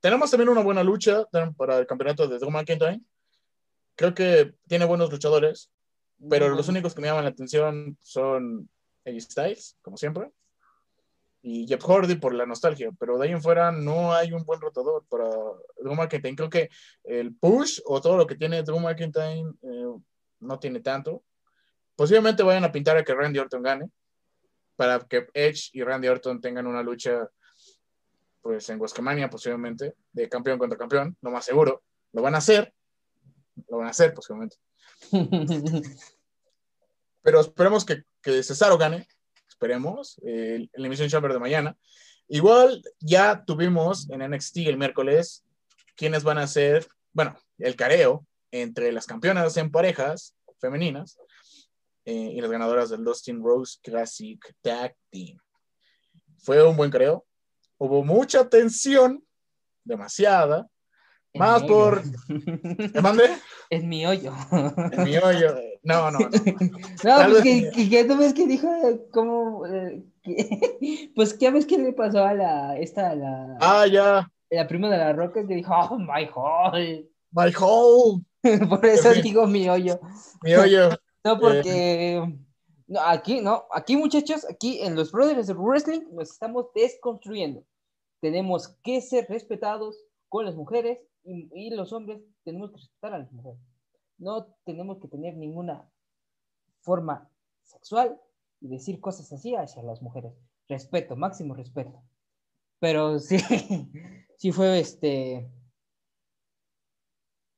[0.00, 1.24] tenemos también una buena lucha
[1.56, 3.00] para el campeonato de Drew McIntyre.
[3.94, 5.70] Creo que tiene buenos luchadores,
[6.28, 8.68] pero los únicos que me llaman la atención son
[9.06, 10.32] AJ Styles, como siempre.
[11.42, 14.60] y Jeff Hardy por la nostalgia, pero de ahí en fuera no hay un buen
[14.60, 15.28] rotador para
[15.78, 16.34] Drew McIntyre.
[16.34, 16.68] Creo que
[17.04, 19.94] el push o todo lo que tiene Drew McIntyre eh,
[20.40, 21.22] no tiene tanto.
[22.00, 23.90] Posiblemente vayan a pintar a que Randy Orton gane
[24.74, 27.28] para que Edge y Randy Orton tengan una lucha
[28.40, 31.82] pues en Huescamania posiblemente de campeón contra campeón, lo más seguro.
[32.12, 32.72] Lo van a hacer,
[33.68, 34.56] lo van a hacer posiblemente.
[37.20, 39.06] Pero esperemos que, que Cesaro gane,
[39.46, 41.76] esperemos, el, el Elimination Chamber de mañana.
[42.28, 45.44] Igual ya tuvimos en NXT el miércoles
[45.96, 51.18] quienes van a ser, bueno, el careo entre las campeonas en parejas femeninas
[52.10, 55.38] eh, y las ganadoras del Dustin Rose Classic Tag Team.
[56.38, 57.24] Fue un buen careo.
[57.78, 59.22] Hubo mucha tensión,
[59.84, 60.66] demasiada,
[61.32, 62.02] En más por...
[62.92, 63.30] ¿Te mandé?
[63.70, 64.34] Es mi hoyo.
[64.92, 65.54] En mi hoyo.
[65.84, 66.28] No, no, no.
[66.28, 66.30] No,
[67.30, 68.68] pues que, que, que ves que dijo
[69.12, 74.28] como eh, que- pues qué ves qué le pasó a la esta la, Ah, ya.
[74.50, 78.24] la prima de la roca que dijo oh my god My hole.
[78.68, 80.00] por eso digo mi hoyo
[80.42, 80.90] Mi hoyo.
[81.24, 82.38] No porque
[82.86, 87.64] no, aquí no aquí muchachos aquí en los Brothers of Wrestling nos estamos desconstruyendo
[88.20, 89.96] tenemos que ser respetados
[90.28, 93.60] con las mujeres y, y los hombres tenemos que respetar a las mujeres
[94.18, 95.90] no tenemos que tener ninguna
[96.80, 97.30] forma
[97.64, 98.20] sexual
[98.60, 100.34] y decir cosas así hacia las mujeres.
[100.68, 102.02] Respeto, máximo respeto.
[102.78, 103.38] Pero sí,
[104.36, 105.50] sí fue este.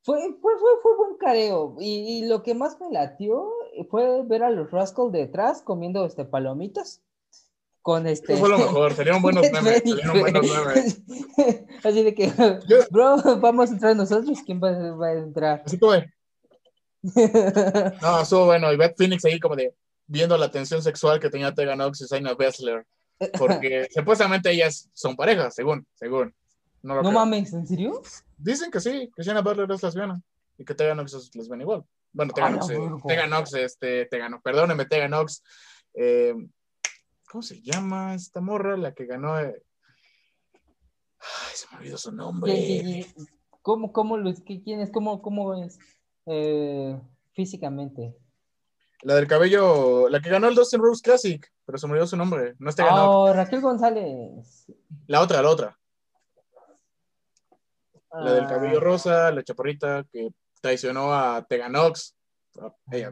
[0.04, 1.76] Fue, fue, fue, fue buen careo.
[1.78, 3.52] Y, y lo que más me latió
[3.90, 7.02] fue ver a los Rascals detrás comiendo este palomitas.
[7.82, 8.34] Con este.
[8.34, 8.92] Eso fue lo mejor.
[8.96, 9.82] Salieron buenos memes.
[9.84, 11.02] Salieron buenos memes.
[11.84, 12.32] Así de que,
[12.68, 14.38] Yo- bro, vamos a entrar nosotros.
[14.46, 15.62] ¿Quién va, va a entrar?
[15.66, 15.94] Así como
[18.02, 18.72] No, estuvo bueno.
[18.72, 19.74] Y Beth Phoenix ahí como de
[20.06, 22.86] viendo la tensión sexual que tenía Tegan Nox y Shayna Baszler.
[23.38, 26.34] Porque supuestamente ellas son parejas, según, según.
[26.82, 28.02] No, lo no mames, ¿en serio?
[28.42, 30.20] Dicen que sí, que Shayna Baszler es lesbiana
[30.58, 31.84] y que Tegan Nox es lesbiana igual.
[32.12, 32.96] Bueno, Tegan Nox, eh, verga.
[33.06, 35.42] Tegan Nox, este, Tegan Nox, perdóneme, Tegan Nox.
[35.94, 36.34] eh,
[37.30, 38.76] ¿Cómo se llama esta morra?
[38.76, 39.38] La que ganó.
[39.40, 39.62] eh?
[41.20, 42.52] Ay, se me olvidó su nombre.
[42.52, 43.26] ¿Quién- quién- quién-
[43.62, 44.90] ¿Cómo, cómo, qué- quién es?
[44.90, 45.78] ¿Cómo, cómo es
[46.26, 47.00] eh,
[47.32, 48.14] físicamente?
[49.02, 52.16] La del cabello, la que ganó el Dustin Rose Classic, pero se me olvidó su
[52.16, 52.54] nombre.
[52.58, 53.08] No es Tegan Nox.
[53.08, 54.66] Oh, Raquel González.
[55.06, 55.78] La otra, la otra.
[58.12, 60.28] La del Ah, cabello rosa, la chaparrita que
[60.60, 62.14] traicionó a Teganox
[62.60, 63.10] a- ella,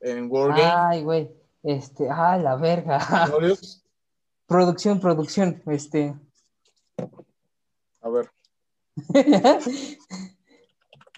[0.00, 0.72] en World Game.
[0.74, 1.30] Ay, güey.
[1.62, 2.98] Este, ah, la verga.
[4.46, 5.62] Producción, producción.
[5.66, 6.14] Este.
[8.02, 8.30] A ver,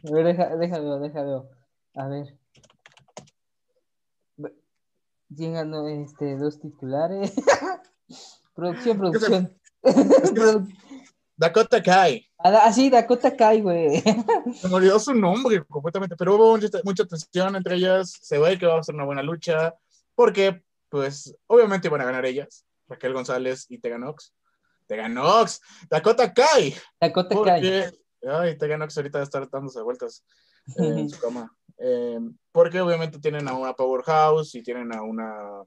[0.07, 1.51] A ver, deja, déjalo, déjalo.
[1.97, 2.39] A ver.
[4.37, 4.55] Ve-
[5.35, 7.33] ¿Quién ganó este, dos titulares?
[8.55, 9.59] producción, producción.
[9.83, 10.69] Produ-
[11.37, 12.25] Dakota Kai.
[12.47, 14.03] Ah, sí, Dakota Kai, güey.
[14.55, 18.19] Se me olvidó su nombre completamente, pero hubo mucha, mucha tensión entre ellas.
[18.21, 19.75] Se ve que va a ser una buena lucha,
[20.15, 24.35] porque, pues, obviamente van a ganar ellas, Raquel González y Teganox.
[24.87, 26.75] Teganox, Dakota Kai.
[27.01, 27.63] Dakota Kai.
[27.63, 27.91] Porque,
[28.29, 30.23] ay, Teganox ahorita va a estar dándose vueltas
[30.77, 31.51] eh, en su cama.
[31.79, 32.21] Eh,
[32.53, 35.65] porque obviamente tienen a una Powerhouse y tienen a una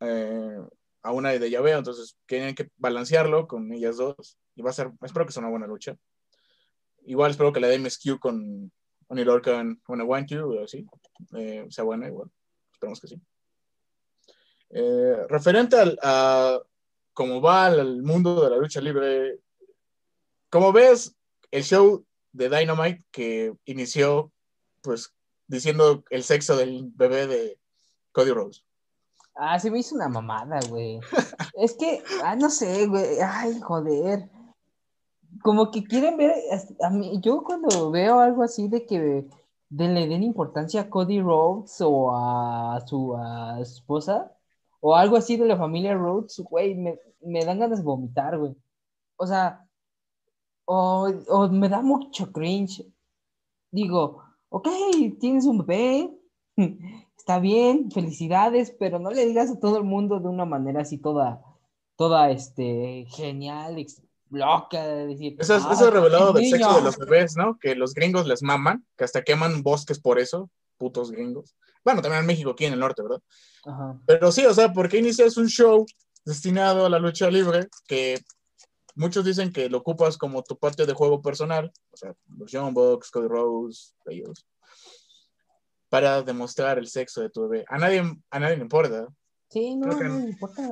[0.00, 0.58] eh,
[1.02, 4.90] a una de Llaveo, entonces tienen que balancearlo con ellas dos y va a ser,
[5.02, 5.96] espero que sea una buena lucha.
[7.06, 8.70] Igual espero que la de MSQ con
[9.08, 10.86] Oni Lorcan, When I Want You, así,
[11.36, 12.30] eh, sea buena igual,
[12.72, 13.20] esperemos que sí.
[14.70, 16.60] Eh, referente al, a
[17.14, 19.38] cómo va al mundo de la lucha libre,
[20.50, 21.14] como ves,
[21.50, 24.32] el show de Dynamite que inició,
[24.82, 25.14] pues,
[25.46, 27.58] diciendo el sexo del bebé de
[28.12, 28.62] Cody Rose.
[29.40, 31.00] Ah, se me hizo una mamada, güey.
[31.54, 33.20] Es que, ah, no sé, güey.
[33.24, 34.28] Ay, joder.
[35.42, 36.34] Como que quieren ver,
[36.82, 38.98] a mí, yo cuando veo algo así de que
[39.70, 43.16] de- le den importancia a Cody Rhodes o a su,
[43.60, 44.32] esposa,
[44.80, 48.56] o algo así de la familia Rhodes, güey, me, me dan ganas de vomitar, güey.
[49.16, 49.64] O sea,
[50.66, 52.84] o, o me da mucho cringe.
[53.70, 54.68] Digo, ok,
[55.20, 56.18] tienes un bebé,
[57.28, 60.96] está bien, felicidades, pero no le digas a todo el mundo de una manera así
[60.96, 61.42] toda,
[61.94, 63.84] toda, este, genial,
[64.30, 65.36] loca, de decir.
[65.38, 66.56] Eso es, "Ay, eso es revelado del niño".
[66.56, 67.58] sexo de los bebés, ¿no?
[67.58, 71.54] Que los gringos les maman, que hasta queman bosques por eso, putos gringos.
[71.84, 73.20] Bueno, también en México, aquí en el norte, ¿verdad?
[73.66, 74.00] Ajá.
[74.06, 75.84] Pero sí, o sea, ¿por qué inicias un show
[76.24, 78.22] destinado a la lucha libre que
[78.94, 81.70] muchos dicen que lo ocupas como tu patio de juego personal?
[81.92, 84.46] O sea, los Young Bucks, Cody Rose, ellos.
[85.88, 87.64] Para demostrar el sexo de tu bebé.
[87.68, 89.08] A nadie, a nadie le importa.
[89.48, 90.62] Sí, no, que no importa.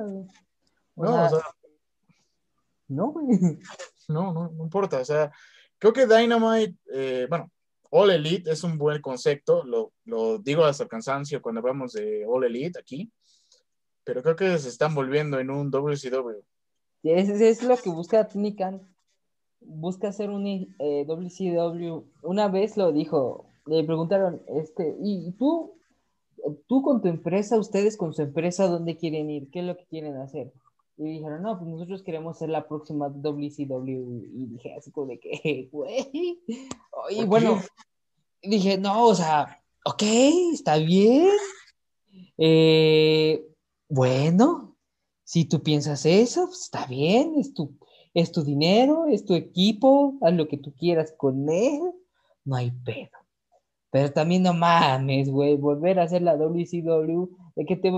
[0.95, 1.39] O No, sea, o sea,
[2.87, 3.13] no,
[4.07, 4.99] no, no, no importa.
[4.99, 5.31] O sea,
[5.79, 7.51] creo que Dynamite, eh, bueno,
[7.89, 12.25] All Elite es un buen concepto, lo, lo digo hasta el cansancio cuando hablamos de
[12.27, 13.11] All Elite aquí,
[14.03, 16.41] pero creo que se están volviendo en un WCW.
[17.03, 18.81] Es, es lo que busca Tony Khan.
[19.59, 22.03] Busca hacer un eh, WCW.
[22.23, 25.73] Una vez lo dijo, le preguntaron, este, ¿y tú,
[26.67, 29.49] tú con tu empresa, ustedes con su empresa, dónde quieren ir?
[29.51, 30.51] ¿Qué es lo que quieren hacer?
[30.97, 34.23] Y dijeron, no, pues nosotros queremos ser la próxima WCW.
[34.33, 36.09] Y dije, así como de que, güey.
[37.11, 37.61] Y ¿Por bueno,
[38.41, 40.03] dije, no, o sea, ok,
[40.53, 41.29] está bien.
[42.37, 43.47] Eh,
[43.89, 44.75] bueno,
[45.23, 47.77] si tú piensas eso, pues, está bien, es tu,
[48.13, 51.81] es tu dinero, es tu equipo, haz lo que tú quieras con él,
[52.43, 53.16] no hay pedo.
[53.91, 57.91] Pero también no mames, güey, volver a hacer la WCW, ¿de qué te,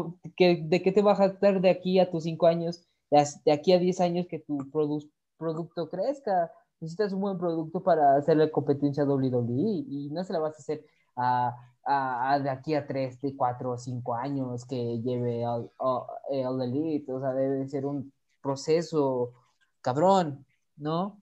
[0.63, 3.79] de qué te va a jactar de aquí a tus cinco años, de, aquí a
[3.79, 6.51] 10 años que tu produ- producto crezca?
[6.79, 10.59] Necesitas un buen producto para hacerle competencia a WWE y no se la vas a
[10.59, 16.61] hacer a, a- de aquí a 3, de 4 o 5 años que lleve al
[16.61, 19.33] Elite, o sea, debe ser un proceso
[19.81, 20.45] cabrón,
[20.77, 21.21] ¿no?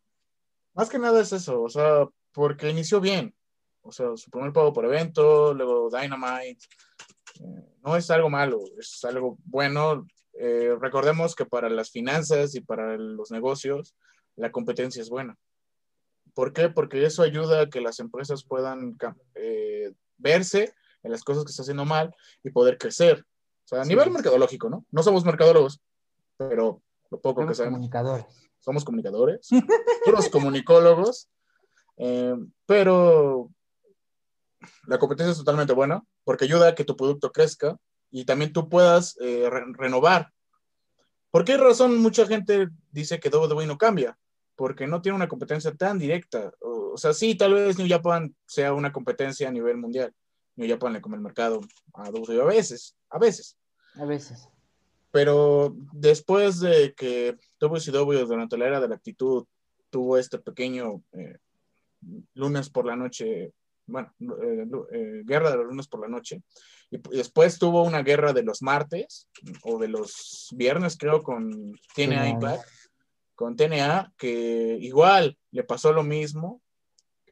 [0.76, 3.34] Más que nada es eso, o sea, porque inició bien.
[3.88, 6.60] O sea, su primer pago por evento, luego Dynamite.
[7.40, 10.06] eh, no es algo malo, es algo bueno.
[10.34, 13.96] Eh, recordemos que para las finanzas y para los negocios,
[14.36, 15.36] la competencia es buena.
[16.34, 16.70] ¿Por qué?
[16.70, 18.98] Porque eso ayuda a que las empresas puedan
[19.36, 23.26] eh, verse en las cosas que está haciendo mal y poder crecer.
[23.64, 23.90] O sea, a Sí.
[23.90, 24.86] nivel mercadológico, ¿no?
[24.92, 25.82] No somos mercadólogos,
[26.38, 28.26] pero lo poco que Somos sabemos comunicadores.
[28.60, 29.48] somos comunicadores,
[30.06, 31.30] puros comunicólogos,
[31.98, 33.50] eh, pero
[34.88, 37.78] la competencia es totalmente buena porque ayuda a que tu producto crezca
[38.12, 40.32] y también tú puedas eh, re- renovar.
[41.32, 44.18] ¿Por qué razón mucha gente dice que WWE no cambia?
[44.56, 46.52] Porque no tiene una competencia tan directa.
[46.62, 50.14] O, o sea, sí, tal vez New Japan sea una competencia a nivel mundial.
[50.56, 51.60] New Japan le come el mercado
[51.94, 53.58] a WWE a veces, a veces
[53.96, 54.50] A veces.
[55.12, 59.46] pero después de que WCW durante la era de la actitud
[59.92, 61.38] tuvo este pequeño eh,
[62.34, 63.52] lunes por la noche,
[63.88, 66.44] bueno, eh, eh, guerra de los lunes por la noche,
[66.92, 69.28] y, y después tuvo una guerra de los martes
[69.64, 71.50] o de los viernes, creo, con
[71.96, 72.30] TNA TNA.
[72.30, 72.70] Impact,
[73.36, 76.62] con TNA, que igual le pasó lo mismo.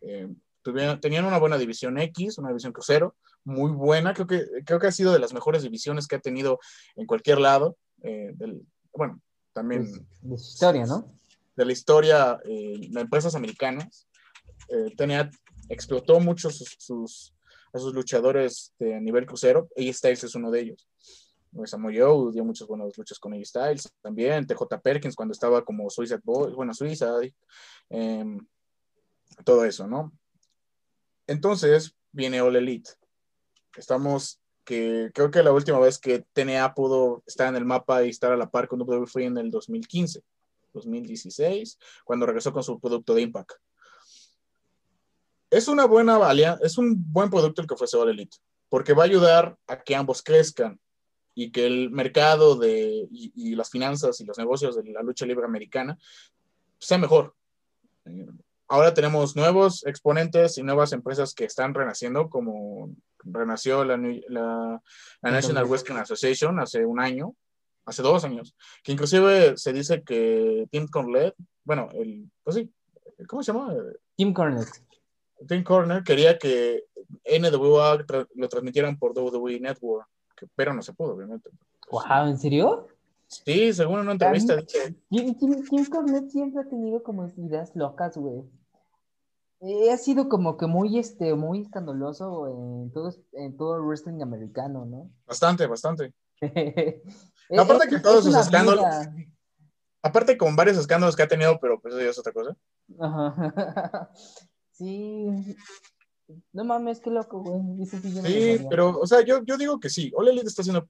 [0.01, 0.27] eh,
[0.61, 4.87] tuvieron- tenían una buena división X, una división crucero, muy buena, creo que, creo que
[4.87, 6.59] ha sido de las mejores divisiones que ha tenido
[6.95, 7.77] en cualquier lado.
[8.03, 8.61] eh, del-
[8.93, 9.19] bueno,
[9.53, 11.07] también De, de su historia, ¿no?
[11.55, 14.07] de la historia eh, de empresas americanas.
[14.69, 15.29] Eh, TNA
[15.69, 17.33] explotó mucho sus,
[17.73, 19.69] a sus luchadores de nivel crucero.
[19.77, 20.87] AJ Styles es uno de ellos.
[21.65, 23.93] Samoa Joe dio muchas buenas luchas con AJ Styles.
[24.01, 27.13] También TJ Perkins cuando estaba como Suicide Boy, bueno, Suiza,
[27.89, 28.45] em,
[29.43, 30.11] todo eso, ¿no?
[31.27, 32.91] Entonces viene All Elite.
[33.77, 38.09] Estamos que creo que la última vez que TNA pudo estar en el mapa y
[38.09, 40.23] estar a la par con WWE fue en el 2015,
[40.73, 43.51] 2016, cuando regresó con su producto de Impact.
[45.49, 48.37] Es una buena alianza, es un buen producto el que ofrece All Elite,
[48.69, 50.79] porque va a ayudar a que ambos crezcan
[51.33, 55.45] y que el mercado de, y, las finanzas y los negocios de la lucha libre
[55.45, 55.97] americana
[56.79, 57.35] sea mejor.
[58.67, 63.97] Ahora tenemos nuevos exponentes y nuevas empresas que están renaciendo, como renació la,
[64.29, 64.81] la-
[65.21, 67.35] National Wrestling Association hace un año,
[67.85, 72.71] hace dos años, que inclusive se dice que Tim Cornette, bueno, el, pues sí,
[73.27, 73.73] ¿cómo se llama?
[74.15, 74.81] Tim Cornette.
[75.47, 76.85] Tim Corner quería que
[77.25, 81.49] NWA tra- lo transmitieran por WWE Network, que- pero no se pudo, obviamente.
[81.91, 82.87] Wow, ¿en serio?
[83.27, 88.17] Sí, según una entrevista dice, Tim, Tim, Tim Cornette siempre ha tenido como ideas locas,
[88.17, 88.43] güey.
[89.61, 94.21] Eh, ha sido como que muy, este, muy escandaloso en todo, en todo el wrestling
[94.21, 95.09] americano, ¿no?
[95.25, 96.13] bastante, bastante.
[97.47, 99.15] Eh, Aparte es- que todos es sus escándalos- vida.
[100.01, 102.55] Aparte con varios escándalos que ha tenido, pero pues eso ya es otra cosa.
[102.99, 104.09] Ajá.
[104.77, 105.55] Sí.
[106.53, 107.83] No mames, qué loco, güey.
[107.83, 108.69] Eso sí yo no lo Sí, sabía.
[108.69, 110.11] pero, o sea, yo, yo digo que sí.
[110.15, 110.89] All Elite está haciendo.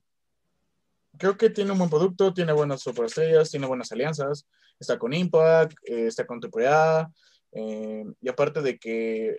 [1.18, 4.46] Creo que tiene un buen producto, tiene buenas superestrellas, tiene buenas alianzas.
[4.80, 7.10] Está con Impact, eh, está con AAA.
[7.58, 9.38] eh, y aparte de que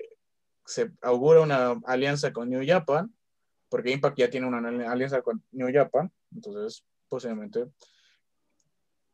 [0.65, 3.15] se augura una alianza con New Japan,
[3.69, 7.67] porque Impact ya tiene una ali- alianza con New Japan, entonces posiblemente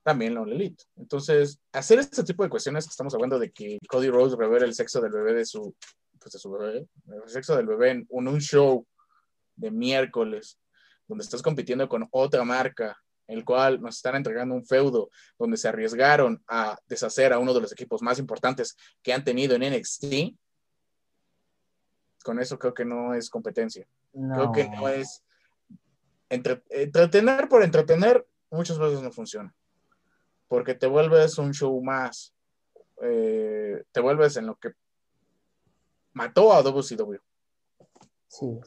[0.03, 0.85] también la All Elite.
[0.97, 4.75] Entonces, hacer este tipo de cuestiones que estamos hablando de que Cody Rhodes revela el
[4.75, 5.75] sexo del bebé de su,
[6.19, 8.87] pues de su bebé, el sexo del bebé en un, un show
[9.57, 10.59] de miércoles,
[11.07, 15.69] donde estás compitiendo con otra marca, el cual nos están entregando un feudo, donde se
[15.69, 20.37] arriesgaron a deshacer a uno de los equipos más importantes que han tenido en NXT,
[22.23, 23.87] con eso creo que no es competencia.
[24.13, 25.23] Creo que no es
[26.29, 29.55] entretener por entretener, muchas veces no funciona.
[30.53, 32.35] Porque te vuelves un show más.
[33.01, 34.73] Eh, te vuelves en lo que
[36.13, 37.17] mató a WCW.
[38.29, 38.61] Sí.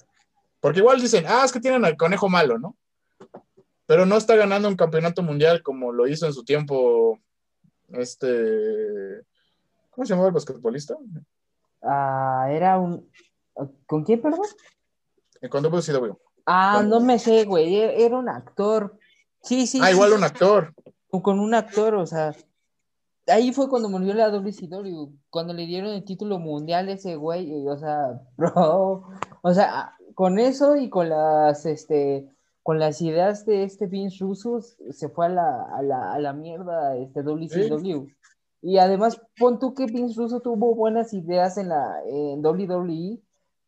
[0.60, 2.76] Porque igual dicen, ah, es que tienen al conejo malo, ¿no?
[3.86, 7.20] Pero no está ganando un campeonato mundial como lo hizo en su tiempo
[7.90, 9.22] este.
[9.92, 10.96] ¿Cómo se llamaba el basquetbolista?
[11.84, 13.08] Ah, era un.
[13.86, 14.42] ¿Con quién, perdón?
[15.52, 16.18] Con WCW.
[16.48, 18.98] Ah, no me sé, güey, e-, era un actor.
[19.44, 19.80] Sí, sí.
[19.84, 20.74] Ah, igual un actor.
[21.22, 22.36] Con un actor, o sea.
[23.28, 27.68] Ahí fue cuando murió la WCW, cuando le dieron el título mundial a ese güey,
[27.68, 29.04] o sea, bro,
[29.42, 32.30] o sea, con eso y con las, este,
[32.62, 36.34] con las ideas de este Vince Russo, se fue a la, a la, a la
[36.34, 38.08] mierda, este WCW.
[38.62, 43.20] Y además, pon tú que Vince Russo tuvo buenas ideas en la, en WWE,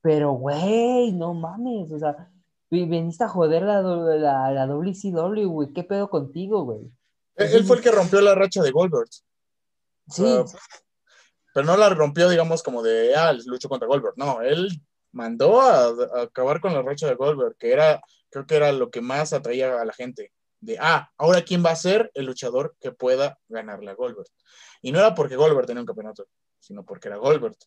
[0.02, 2.30] pero güey, no mames, o sea,
[2.70, 5.74] veniste a joder la, la, la WCW, güey.
[5.74, 6.92] ¿Qué pedo contigo, güey?
[7.38, 9.10] Él, fue el que rompió la racha de Goldberg.
[10.10, 10.24] Sí.
[11.54, 14.14] pero no la rompió, digamos, como de, ah, luchó contra Goldberg.
[14.18, 14.70] No, él
[15.12, 19.02] mandó a, acabar con la racha de Goldberg, que era, creo que era lo que
[19.02, 20.32] más atraía a la gente.
[20.60, 24.30] De, ah, ahora quién va a ser el luchador que pueda ganarle a Goldberg.
[24.82, 26.28] Y no era porque Goldberg tenía un campeonato,
[26.60, 27.58] sino porque era Goldberg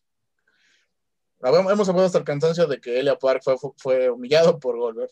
[1.43, 3.43] hemos hablado hasta el cansancio de que Elia Park
[3.77, 5.11] fue, humillado por Goldberg.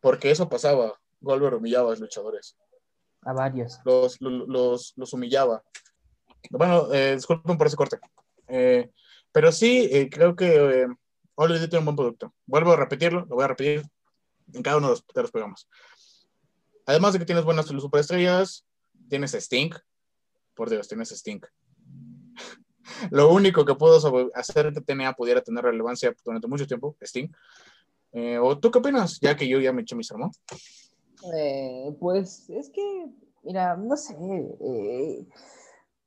[0.00, 0.98] Porque eso pasaba.
[1.20, 2.56] Goldberg humillaba a los luchadores.
[3.22, 3.78] A varios.
[3.84, 5.62] Los, los, humillaba.
[6.50, 7.98] Bueno, eh, disculpen por ese corte.
[8.48, 8.90] Eh,
[9.32, 10.86] pero sí, eh, creo que eh,
[11.36, 12.34] tiene un buen producto.
[12.46, 13.82] Vuelvo a repetirlo, lo voy a repetir
[14.52, 15.68] en cada uno de los, de los programas.
[16.84, 18.66] Además de que tienes buenas superestrellas,
[19.08, 19.70] tienes Sting.
[20.54, 21.40] Por Dios, tienes Sting
[23.10, 27.28] lo único que pudo hacer que TNA pudiera tener relevancia durante mucho tiempo, Sting.
[28.42, 29.18] ¿O tú qué opinas?
[29.20, 30.30] Ya que yo ya me eché mi sermón.
[31.34, 33.10] Eh, pues es que,
[33.42, 34.16] mira, no sé.
[34.60, 35.26] Eh,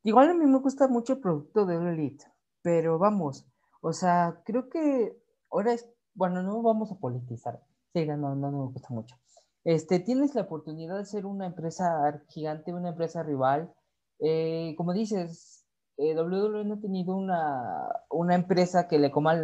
[0.03, 2.25] igual a mí me gusta mucho el producto de Elite,
[2.61, 3.45] pero vamos,
[3.81, 5.17] o sea, creo que
[5.51, 7.61] ahora es, bueno, no vamos a politizar.
[7.93, 9.15] Sí, no, no, me gusta mucho.
[9.63, 13.73] Este, tienes la oportunidad de ser una empresa gigante, una empresa rival.
[14.77, 15.65] como dices,
[15.97, 19.35] eh, WWE no ha tenido una, una empresa que le coma,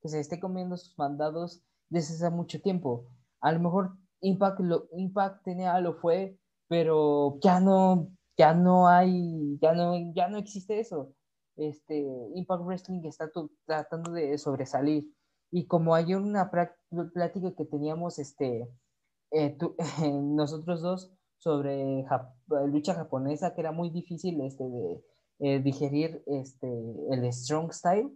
[0.00, 3.06] que se esté comiendo sus mandados desde hace mucho tiempo.
[3.40, 9.58] A lo mejor Impact, lo, Impact tenía, lo fue, pero ya no, ya no hay,
[9.60, 11.12] ya no, ya no existe eso.
[11.56, 11.98] Este,
[12.34, 13.30] Impact Wrestling está
[13.66, 15.06] tratando de sobresalir.
[15.50, 18.68] Y como hay una plática que teníamos este,
[19.32, 19.56] eh,
[20.22, 22.04] nosotros dos sobre
[22.66, 25.04] lucha japonesa, que era muy difícil este, de,
[25.40, 26.68] eh, digerir este,
[27.10, 28.10] el strong style.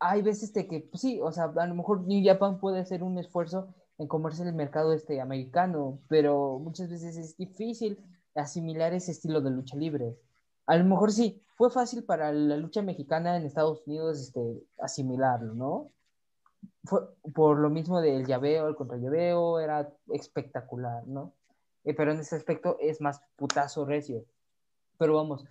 [0.00, 3.04] Hay veces de que, pues sí, o sea, a lo mejor New Japan puede hacer
[3.04, 3.72] un esfuerzo
[4.02, 7.98] en comerse el mercado este americano, pero muchas veces es difícil
[8.34, 10.18] asimilar ese estilo de lucha libre.
[10.66, 15.54] A lo mejor sí, fue fácil para la lucha mexicana en Estados Unidos este, asimilarlo,
[15.54, 15.90] ¿no?
[16.84, 17.00] Fue
[17.34, 21.32] por lo mismo del llaveo, el contra llaveo, era espectacular, ¿no?
[21.84, 24.24] Eh, pero en ese aspecto es más putazo recio
[25.02, 25.44] pero vamos,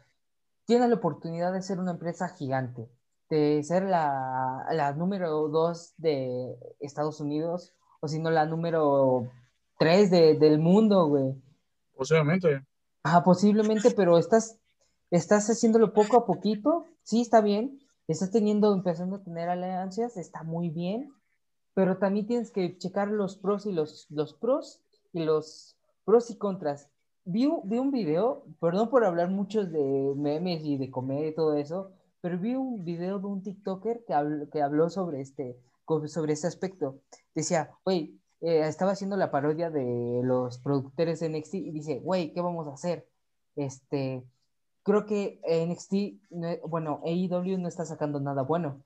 [0.64, 2.88] tiene la oportunidad de ser una empresa gigante,
[3.30, 9.32] de ser la, la número dos de Estados Unidos, o si no la número
[9.80, 11.34] tres de, del mundo, güey.
[11.96, 12.66] Posiblemente.
[13.04, 14.60] Ah, posiblemente, pero estás,
[15.10, 20.44] estás haciéndolo poco a poquito, sí, está bien, estás teniendo, empezando a tener alianzas, está
[20.44, 21.14] muy bien,
[21.74, 24.82] pero también tienes que checar los pros y los, los pros
[25.14, 26.92] y los pros y contras
[27.26, 31.92] vi, un video, perdón por hablar muchos de memes y de comedia y todo eso,
[32.22, 35.58] pero vi un video de un TikToker que habló, que habló sobre, este,
[36.08, 37.00] sobre este aspecto.
[37.36, 42.34] Decía, güey, eh, estaba haciendo la parodia de los productores de NXT y dice, güey,
[42.34, 43.08] ¿qué vamos a hacer?
[43.56, 44.24] Este,
[44.84, 48.84] creo que NXT, bueno, AEW no está sacando nada bueno.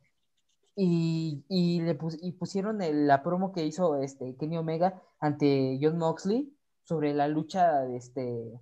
[0.76, 6.54] Y, y le y pusieron la promo que hizo este, Kenny Omega ante John Moxley
[6.84, 8.60] sobre la lucha, este,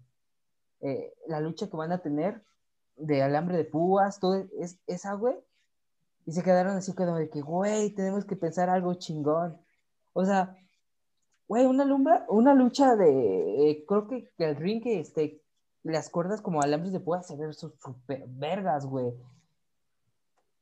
[0.81, 2.43] eh, la lucha que van a tener
[2.97, 5.35] de alambre de púas, todo es, esa, güey.
[6.25, 9.59] Y se quedaron así como de que, güey, tenemos que pensar algo chingón.
[10.13, 10.55] O sea,
[11.47, 15.41] güey, una, lumba, una lucha de, eh, creo que, el ring que, este,
[15.83, 19.13] las cuerdas como alambres de púas se ven super vergas, güey.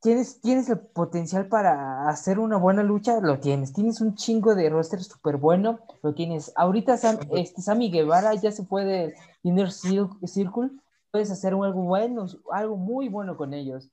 [0.02, 3.72] ¿Tienes, tienes el potencial para hacer una buena lucha, lo tienes.
[3.72, 6.52] Tienes un chingo de roster súper bueno, lo tienes.
[6.56, 10.72] Ahorita Sam, este, Sammy Guevara ya se puede Inner Cir- Circle,
[11.12, 13.92] puedes hacer algo bueno, algo muy bueno con ellos.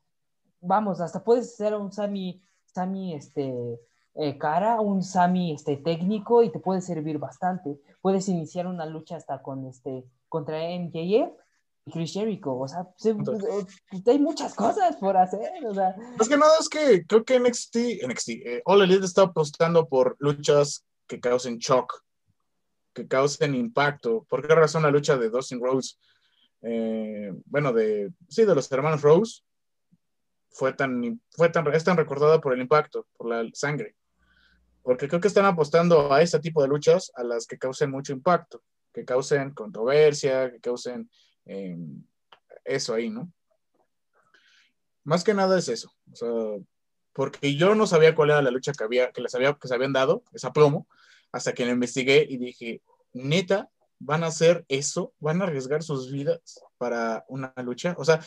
[0.62, 3.78] Vamos, hasta puedes hacer un Sammy, Sammy este,
[4.14, 7.80] eh, cara, un Sammy este, técnico y te puede servir bastante.
[8.00, 11.30] Puedes iniciar una lucha hasta con este, contra MJF
[11.86, 12.56] y Chris Jericho.
[12.56, 15.64] O sea, se- eh, hay muchas cosas por hacer.
[15.66, 19.22] O sea, Más que nada es que creo que NXT, NXT, eh, All Elite está
[19.22, 22.02] apostando por luchas que causen shock,
[22.92, 24.26] que causen impacto.
[24.28, 25.96] ¿Por qué razón la lucha de Dustin Rose?
[26.60, 29.42] eh, bueno, de, sí, de los hermanos Rose,
[30.50, 33.94] fue tan, fue tan, es tan recordada por el impacto, por la sangre.
[34.88, 38.14] Porque creo que están apostando a ese tipo de luchas, a las que causen mucho
[38.14, 41.10] impacto, que causen controversia, que causen
[41.44, 41.76] eh,
[42.64, 43.30] eso ahí, ¿no?
[45.04, 45.92] Más que nada es eso.
[46.10, 46.28] O sea,
[47.12, 49.74] porque yo no sabía cuál era la lucha que había, que les había, que se
[49.74, 50.88] habían dado, esa promo,
[51.32, 52.80] hasta que la investigué y dije,
[53.12, 53.68] neta,
[53.98, 57.94] van a hacer eso, van a arriesgar sus vidas para una lucha.
[57.98, 58.24] O sea,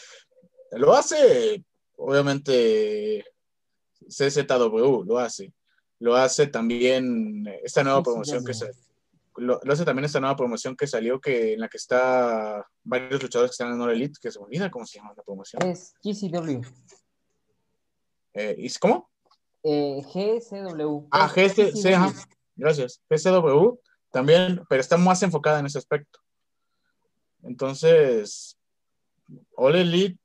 [0.73, 1.65] lo hace,
[1.97, 3.25] obviamente,
[4.07, 5.51] CZW, lo hace.
[6.01, 8.71] Lo hace también esta nueva promoción que se,
[9.35, 13.21] lo, lo hace también esta nueva promoción que salió, que, en la que está varios
[13.21, 15.61] luchadores que están en All Elite, que se me olvida cómo se llama la promoción.
[15.63, 16.61] es GCW.
[18.33, 19.09] Eh, ¿y cómo?
[19.63, 21.07] Eh, GCW.
[21.11, 21.31] Ah.
[21.33, 22.11] GCW.
[22.55, 23.01] Gracias.
[23.09, 23.79] GCW
[24.11, 26.19] también, pero está más enfocada en ese aspecto.
[27.43, 28.57] Entonces,
[29.55, 30.19] All Elite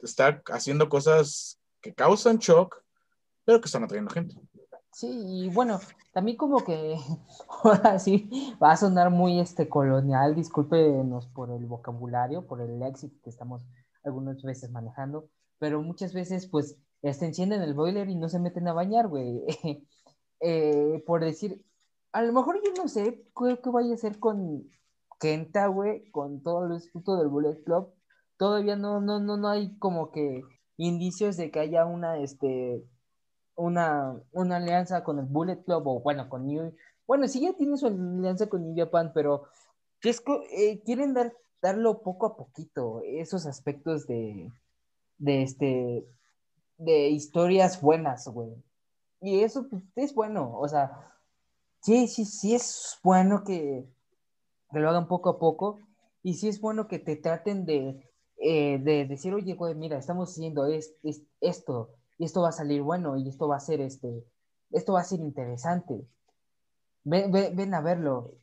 [0.00, 2.82] está haciendo cosas que causan shock,
[3.44, 4.36] pero que están atrayendo gente.
[4.98, 5.78] Sí, y bueno,
[6.12, 6.96] también como que
[7.62, 8.28] ahora sí
[8.60, 13.64] va a sonar muy este colonial, discúlpenos por el vocabulario, por el léxico que estamos
[14.02, 15.30] algunas veces manejando,
[15.60, 19.44] pero muchas veces pues este, encienden el boiler y no se meten a bañar, güey.
[20.40, 21.64] Eh, por decir,
[22.12, 24.70] a lo mejor yo no sé qué, qué vaya a hacer con
[25.18, 27.92] Kenta, güey, con todo el asunto del Bullet Club.
[28.36, 30.42] Todavía no, no, no, no hay como que
[30.76, 32.84] indicios de que haya una, este,
[33.58, 36.74] una, una alianza con el Bullet Club o bueno, con New...
[37.06, 39.44] Bueno, sí ya tiene su alianza con New Japan, pero
[40.02, 44.50] es eh, quieren dar, darlo poco a poquito, esos aspectos de,
[45.18, 46.06] de, este,
[46.78, 48.50] de historias buenas, güey.
[49.20, 51.12] Y eso pues, es bueno, o sea,
[51.82, 53.86] sí, sí, sí es bueno que,
[54.70, 55.80] que lo hagan poco a poco
[56.22, 60.30] y sí es bueno que te traten de, eh, de decir, oye, güey, mira, estamos
[60.30, 63.80] haciendo es- es- esto y esto va a salir bueno y esto va a ser
[63.80, 64.24] este,
[64.70, 66.06] esto va a ser interesante.
[67.04, 68.34] Ven, ven- ven a verlo.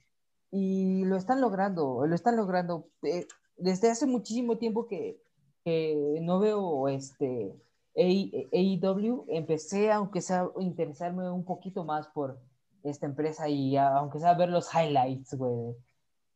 [0.51, 2.87] Y lo están logrando, lo están logrando.
[3.03, 5.21] Eh, desde hace muchísimo tiempo que,
[5.63, 7.53] que no veo este
[7.95, 12.39] AEW, empecé, aunque sea, a interesarme un poquito más por
[12.83, 15.75] esta empresa y a- aunque sea ver los highlights, güey.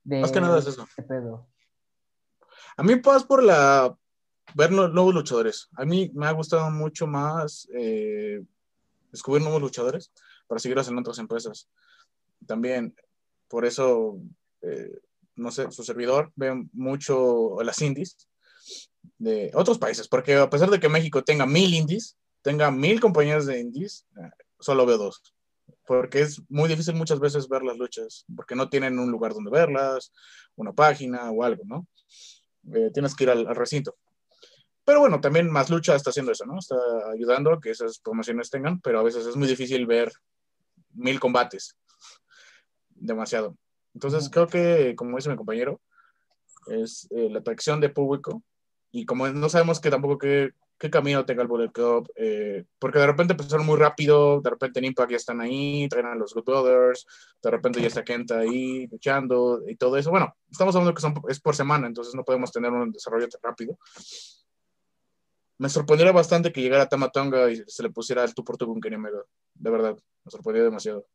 [0.03, 0.85] De, Más que nada es eso.
[0.97, 1.47] de pedo.
[2.77, 3.97] A mí, pues, por la
[4.55, 5.69] ver nuevos luchadores.
[5.73, 8.41] A mí me ha gustado mucho más eh,
[9.11, 10.11] descubrir nuevos luchadores
[10.47, 11.69] para seguirlos en otras empresas.
[12.45, 12.95] También,
[13.47, 14.19] por eso,
[14.61, 14.99] eh,
[15.35, 18.27] no sé, su servidor ve mucho las indies
[19.17, 23.45] de otros países, porque a pesar de que México tenga mil indies, tenga mil compañías
[23.45, 24.29] de indies, eh,
[24.59, 25.21] solo veo dos.
[25.85, 29.51] Porque es muy difícil muchas veces ver las luchas, porque no tienen un lugar donde
[29.51, 30.11] verlas,
[30.55, 31.87] una página o algo, ¿no?
[32.73, 33.95] Eh, tienes que ir al, al recinto.
[34.89, 36.57] Pero bueno, también Más Lucha está haciendo eso, ¿no?
[36.57, 36.75] Está
[37.13, 40.11] ayudando a que esas promociones tengan, pero a veces es muy difícil ver
[40.95, 41.77] mil combates.
[42.95, 43.55] Demasiado.
[43.93, 45.79] Entonces creo que, como dice mi compañero,
[46.65, 48.41] es eh, la atracción de público
[48.91, 52.97] y como no sabemos que tampoco qué, qué camino tenga el Bullet Club, eh, porque
[52.97, 56.33] de repente empezaron muy rápido, de repente en Impact ya están ahí, traen a los
[56.33, 57.05] Good Brothers,
[57.43, 60.09] de repente ya está Kenta ahí luchando y todo eso.
[60.09, 63.41] Bueno, estamos hablando que son, es por semana, entonces no podemos tener un desarrollo tan
[63.43, 63.77] rápido.
[65.60, 68.80] Me sorprendería bastante que llegara Tamatonga y se le pusiera el tú por tú con
[68.82, 69.20] Kenny Omega.
[69.53, 71.05] De verdad, me sorprendió demasiado.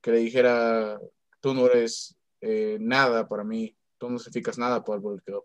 [0.00, 0.98] Que le dijera,
[1.40, 5.44] tú no eres eh, nada para mí, tú no significas nada para el Bullet Club.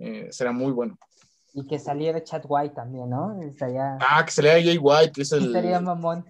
[0.00, 0.98] Eh, será muy bueno.
[1.54, 3.40] Y que saliera Chad White también, ¿no?
[3.40, 5.46] Estaría, Ah, que se lea Jay White, que es el...
[5.46, 6.26] estaría mamón.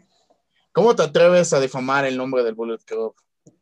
[0.72, 3.14] ¿Cómo te atreves a difamar el nombre del Bullet Club?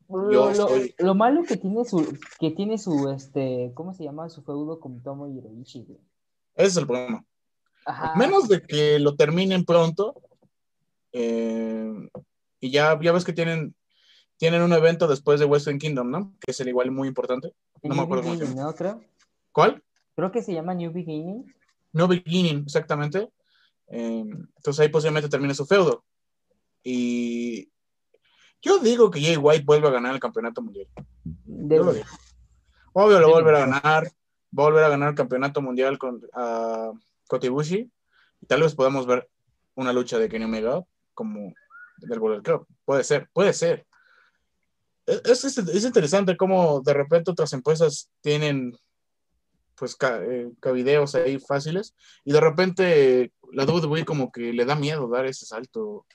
[0.09, 4.29] Lo, Yo lo- lo malo que tiene su, que tiene su, este, ¿cómo se llama?
[4.29, 6.01] Su feudo con Tomo Hiroishi, güey.
[6.55, 7.24] Ese es el problema.
[7.86, 8.14] Ajá.
[8.16, 10.14] Menos de que lo terminen pronto.
[11.12, 11.92] eh,
[12.61, 13.74] y ya, ya ves que tienen,
[14.38, 16.34] tienen un evento después de Western Kingdom, ¿no?
[16.40, 17.52] Que es el igual muy importante.
[17.82, 18.74] No me New acuerdo.
[18.74, 19.05] Creo.
[19.52, 19.82] ¿Cuál?
[20.16, 21.55] Creo que se llama New Beginning.
[21.92, 23.28] No Beginning, exactamente.
[23.88, 24.24] Eh,
[24.57, 26.05] entonces ahí posiblemente termine su feudo.
[26.82, 27.70] Y
[28.62, 30.88] yo digo que Jay White vuelve a ganar el campeonato mundial.
[32.94, 34.11] Obvio lo va a volver a ganar.
[34.57, 36.20] Va a volver a ganar el campeonato mundial con
[37.28, 37.90] Kotibushi.
[38.40, 39.28] Y tal vez podamos ver
[39.74, 40.84] una lucha de Kenny Omega
[41.14, 41.52] como
[41.98, 42.66] del Bullet Club.
[42.84, 43.86] Puede ser, puede ser.
[45.07, 48.76] Es, es, es interesante cómo de repente otras empresas tienen
[49.74, 51.94] pues ca, eh, cabideos ahí fáciles
[52.24, 56.07] y de repente la WWE como que le da miedo dar ese salto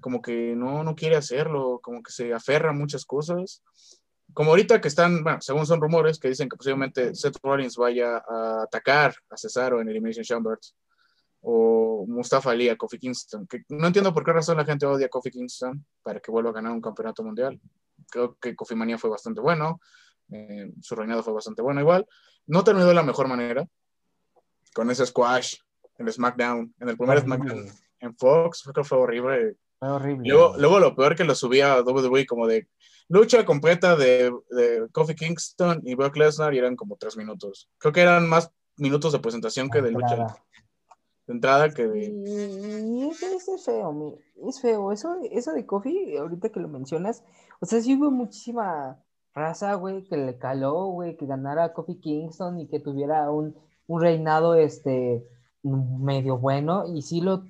[0.00, 3.62] como que no, no quiere hacerlo, como que se aferra a muchas cosas.
[4.34, 8.18] Como ahorita que están, bueno, según son rumores que dicen que posiblemente Seth Rollins vaya
[8.18, 10.58] a atacar a Cesaro en Elimination Chamber
[11.42, 15.06] o Mustafa Ali a Kofi Kingston, que no entiendo por qué razón la gente odia
[15.06, 17.58] a Kofi Kingston para que vuelva a ganar un campeonato mundial.
[18.10, 19.80] Creo que Kofi Manía fue bastante bueno,
[20.30, 22.06] eh, su reinado fue bastante bueno igual.
[22.46, 23.66] No terminó de la mejor manera
[24.74, 25.56] con ese squash
[25.98, 27.36] en SmackDown, en el primer Horrible.
[27.36, 27.70] SmackDown
[28.00, 29.56] en Fox, creo que fue horrible.
[29.80, 30.28] Fue horrible.
[30.28, 32.68] Luego, luego lo peor que lo subía a WWE como de
[33.08, 37.68] lucha completa de, de Kofi Kingston y Brock Lesnar y eran como tres minutos.
[37.78, 40.16] Creo que eran más minutos de presentación que de lucha
[41.26, 42.04] de entrada que de...
[42.06, 44.18] Y es, es- feo,
[44.48, 44.92] es feo.
[44.92, 47.24] Eso, eso de Kofi, ahorita que lo mencionas,
[47.60, 49.02] o sea, sí hubo muchísima
[49.34, 53.56] raza, güey, que le caló, güey, que ganara Kofi Kingston y que tuviera un,
[53.86, 55.24] un reinado, este,
[55.62, 56.84] medio bueno.
[56.92, 57.44] Y sí lo,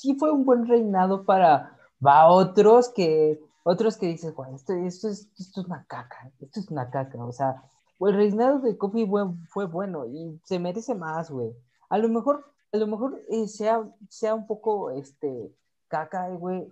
[0.00, 5.08] sí fue un buen reinado para, va otros que, otros que dices, güey, esto, esto
[5.08, 7.24] es, esto es una caca, esto es una caca.
[7.24, 7.62] O sea,
[8.00, 11.50] el reinado de Kofi fue, fue bueno y se merece más, güey.
[11.88, 15.54] A lo mejor a lo mejor eh, sea, sea un poco este
[15.88, 16.68] caca, eh, güey,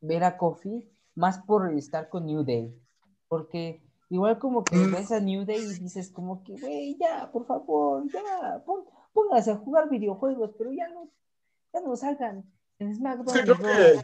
[0.00, 2.72] ver a Kofi más por estar con New Day.
[3.28, 4.92] Porque igual como que Mm.
[4.92, 9.50] ves a New Day y dices como que, güey, ya, por favor, ya, pon- pónganse
[9.52, 11.08] a jugar videojuegos, pero ya no,
[11.72, 12.44] ya no salgan
[12.78, 13.36] en SmackDown.
[13.36, 14.02] Sí, creo que,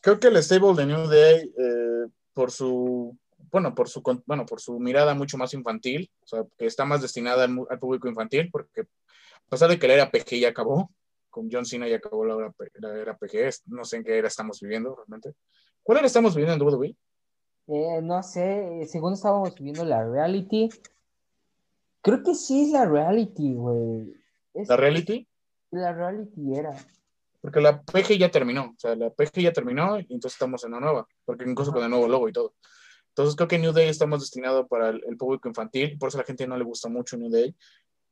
[0.00, 3.16] creo que el stable de New Day, eh, por su,
[3.50, 7.02] bueno, por su, bueno, por su mirada mucho más infantil, o sea, que está más
[7.02, 10.90] destinada al, público infantil, porque a pesar de que la era PG ya acabó,
[11.30, 14.28] con John Cena ya acabó la era, la era PG, no sé en qué era
[14.28, 15.34] estamos viviendo realmente.
[15.82, 16.96] ¿Cuál era estamos viviendo en WWE?
[17.68, 20.68] Eh, no sé, según estábamos viendo la reality,
[22.02, 24.14] creo que sí es la reality, güey.
[24.54, 25.26] Es- ¿La reality?
[25.72, 26.72] La reality era.
[27.40, 30.70] Porque la PG ya terminó, o sea, la PG ya terminó y entonces estamos en
[30.72, 32.54] la nueva, porque incluso con el nuevo logo y todo.
[33.08, 36.18] Entonces creo que New Day está más destinado para el, el público infantil, por eso
[36.18, 37.54] a la gente no le gusta mucho New Day,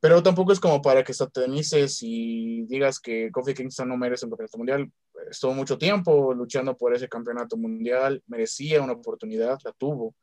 [0.00, 4.30] pero tampoco es como para que satanices y digas que Kofi Kingston no merece un
[4.32, 4.90] campeonato mundial.
[5.30, 10.14] Estuvo mucho tiempo luchando por ese campeonato mundial, merecía una oportunidad, la tuvo.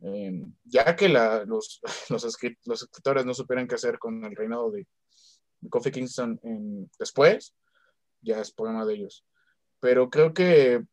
[0.00, 1.80] Eh, ya que la- los,
[2.10, 4.86] los, escri- los escritores no supieran qué hacer con el reinado de
[5.68, 7.54] Kofi Kingston en- después,
[8.20, 9.24] ya es problema de ellos.
[9.80, 10.84] Pero creo que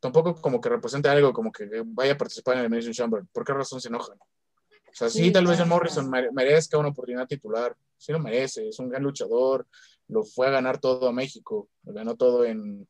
[0.00, 3.24] tampoco como que represente algo como que vaya a participar en el Elimination Chamber.
[3.32, 4.18] ¿Por qué razón se enojan?
[4.18, 5.70] O sea, sí, Sí, tal vez el claro.
[5.70, 7.76] Morrison mere- merezca una oportunidad titular.
[7.96, 9.66] Sí lo merece, es un gran luchador.
[10.08, 11.68] Lo fue a ganar todo a México.
[11.84, 12.86] Lo ganó todo en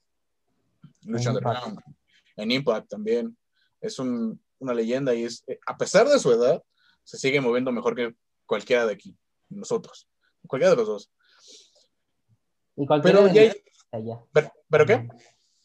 [1.03, 1.79] Lucha Underground.
[2.37, 3.37] En Impact también.
[3.81, 6.63] Es un- una leyenda y es, eh, a pesar de su edad,
[7.05, 8.15] se sigue moviendo mejor que
[8.47, 9.17] cualquiera de aquí,
[9.49, 10.09] nosotros.
[10.47, 11.11] Cualquiera de los dos.
[12.77, 13.55] Y Pero de ya-
[13.99, 14.21] allá.
[14.33, 15.09] ¿Pero, ¿pero qué?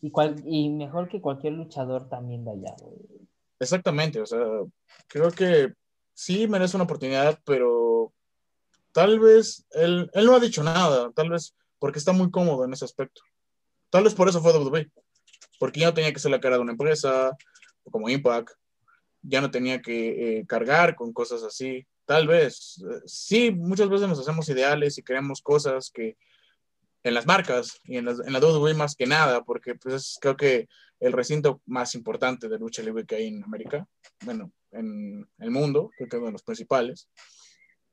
[0.02, 2.98] Y, cual- y mejor que cualquier luchador también de allá, güey.
[3.60, 4.40] Exactamente, o sea,
[5.08, 5.74] creo que
[6.14, 8.14] sí merece una oportunidad, pero
[8.92, 12.74] tal vez él, él no ha dicho nada, tal vez porque está muy cómodo en
[12.74, 13.22] ese aspecto.
[13.90, 14.92] Tal vez por eso fue WWE,
[15.60, 17.36] porque ya no tenía que ser la cara de una empresa,
[17.90, 18.52] como Impact,
[19.24, 21.88] ya no tenía que eh, cargar con cosas así.
[22.08, 26.16] Tal vez, eh, sí, muchas veces nos hacemos ideales y queremos cosas que
[27.04, 30.18] en las marcas y en, las, en la WWE más que nada, porque pues es,
[30.22, 30.70] creo que
[31.02, 33.86] el recinto más importante de lucha libre que hay en América,
[34.24, 37.10] bueno, en el mundo, creo que es uno de los principales,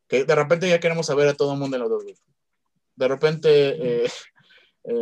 [0.07, 2.17] que de repente ya queremos saber a todo el mundo en la WWE.
[2.95, 4.09] De repente eh,
[4.85, 4.95] eh,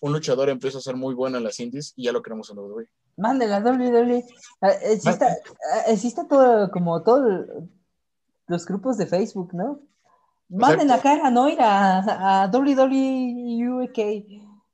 [0.00, 2.56] un luchador empieza a ser muy bueno en las indies y ya lo queremos en
[2.56, 2.88] la WWE.
[3.18, 4.24] Mande la WWE.
[4.60, 7.46] Ah, Existe, ah, existe todo, como todos
[8.46, 9.80] los grupos de Facebook, ¿no?
[10.48, 11.48] Manden la cara, ¿no?
[11.48, 13.98] Ir a, a WWE UK,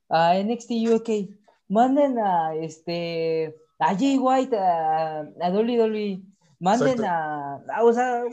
[0.08, 1.30] a NXT UK.
[1.68, 6.22] Manden a este a Jay White, a, a WWE.
[6.58, 8.24] Manden a, a, o sea,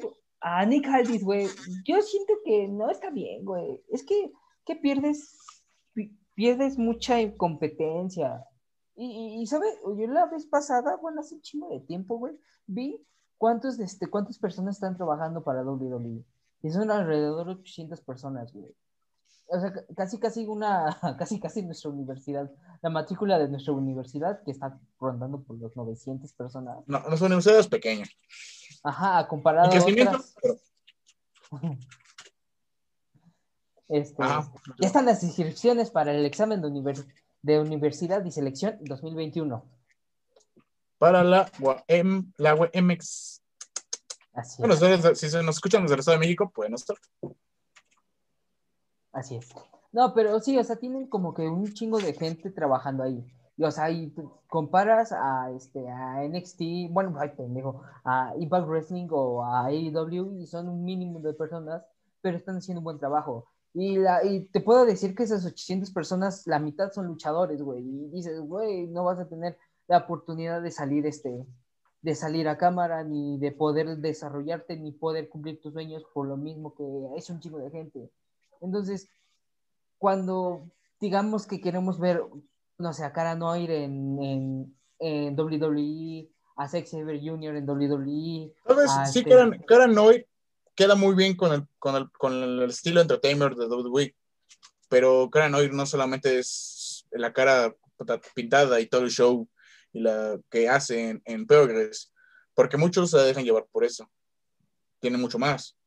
[0.42, 1.48] a Nick Aldis, güey.
[1.86, 3.80] Yo siento que no está bien, güey.
[3.90, 4.32] Es que,
[4.66, 5.38] que pierdes,
[5.94, 8.44] pi- pierdes mucha competencia.
[8.96, 9.68] Y, y, y, ¿sabe?
[9.98, 12.34] Yo la vez pasada, bueno, hace un chingo de tiempo, güey,
[12.66, 13.00] vi
[13.38, 16.24] cuántos, este, cuántas personas están trabajando para WWE.
[16.64, 18.74] Y son alrededor de 800 personas, güey.
[19.48, 22.50] o sea, casi, casi una, casi, casi nuestra universidad,
[22.82, 26.78] la matrícula de nuestra universidad, que está rondando por los 900 personas.
[26.88, 28.06] No, nuestra universidad es pequeña.
[28.84, 30.36] Ajá, comparado a otras.
[30.42, 30.56] pero-
[33.88, 34.52] Este, Ajá.
[34.80, 37.06] ya están las inscripciones para el examen de, univers-
[37.44, 39.64] de universidad y selección 2021.
[41.06, 43.40] Para la UAM, la UMX.
[44.34, 45.20] Así Bueno, es.
[45.20, 46.98] si se nos escuchan desde el Estado de México, pueden estar.
[49.12, 49.48] Así es.
[49.92, 53.24] No, pero sí, o sea, tienen como que un chingo de gente trabajando ahí.
[53.56, 54.16] Y, o sea, y
[54.48, 60.48] comparas a, este, a NXT, bueno, ay, pendejo, a Impact Wrestling o a AEW y
[60.48, 61.84] son un mínimo de personas,
[62.20, 63.48] pero están haciendo un buen trabajo.
[63.76, 67.84] Y, la, y te puedo decir que esas 800 personas, la mitad son luchadores, güey.
[67.84, 69.56] Y dices, güey, no vas a tener
[69.88, 71.46] la oportunidad de salir, este,
[72.02, 76.38] de salir a cámara, ni de poder desarrollarte, ni poder cumplir tus sueños por lo
[76.38, 76.84] mismo que
[77.18, 78.10] es un chingo de gente.
[78.62, 79.08] Entonces,
[79.98, 80.70] cuando
[81.00, 82.22] digamos que queremos ver,
[82.78, 87.56] no sé, a Cara Noir en, en, en WWE, a Sex Saber Jr.
[87.58, 90.26] en WWE, Tal vez Ah, sí, este- Karen, Karen Noy
[90.76, 94.16] queda muy bien con el, con el, con el estilo entertainer de WWE.
[94.90, 97.76] Pero Karen Noy no solamente es la cara
[98.36, 99.48] pintada y todo el show
[99.96, 102.14] y la que hace en, en Progress,
[102.54, 104.06] porque muchos se dejan llevar por eso.
[105.00, 105.78] Tiene mucho más.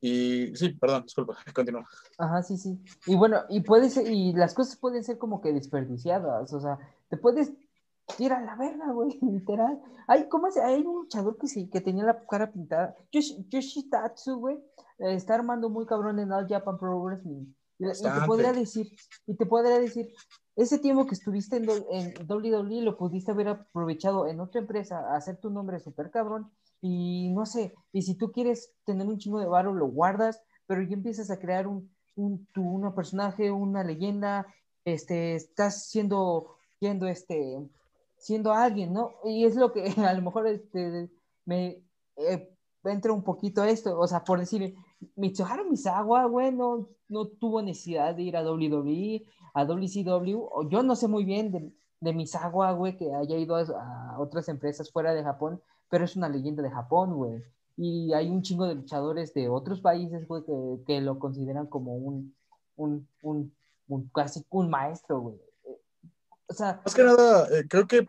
[0.00, 1.86] Y sí, perdón, disculpa, continúa.
[2.18, 2.76] Ajá, sí, sí.
[3.06, 6.78] Y bueno, y puede ser, y las cosas pueden ser como que desperdiciadas, o sea,
[7.08, 7.52] te puedes
[8.18, 9.80] ir a la verga, güey, literal.
[10.08, 10.60] Hay, ¿cómo se?
[10.60, 12.96] Hay un luchador que sí, que tenía la cara pintada.
[13.12, 14.56] Yoshi, Yoshitatsu, güey,
[14.98, 17.54] eh, está armando muy cabrón en All Japan Pro Wrestling.
[17.78, 18.90] Y, y te podría decir,
[19.28, 20.12] y te podría decir,
[20.58, 25.36] ese tiempo que estuviste en, en WWE lo pudiste haber aprovechado en otra empresa, hacer
[25.36, 26.50] tu nombre súper cabrón,
[26.80, 30.82] y no sé, y si tú quieres tener un chingo de varo, lo guardas, pero
[30.82, 34.46] ya empiezas a crear un, un, tu, personaje, una leyenda,
[34.84, 37.58] este, estás siendo, siendo este,
[38.16, 39.12] siendo alguien, ¿no?
[39.24, 41.08] Y es lo que a lo mejor este,
[41.44, 41.82] me
[42.16, 42.50] eh,
[42.84, 44.74] entra un poquito esto, o sea, por decir,
[45.16, 49.24] Mitsuharu Misawa, güey, no, no tuvo necesidad de ir a WWE,
[49.54, 53.56] a WCW, o yo no sé muy bien de, de Misawa, güey, que haya ido
[53.56, 57.42] a, a otras empresas fuera de Japón, pero es una leyenda de Japón, güey.
[57.76, 61.94] Y hay un chingo de luchadores de otros países, güey, que, que lo consideran como
[61.94, 62.34] un,
[62.76, 63.52] un, un,
[63.86, 65.36] un casi un maestro, güey.
[66.48, 68.08] O sea, Más que nada, eh, creo que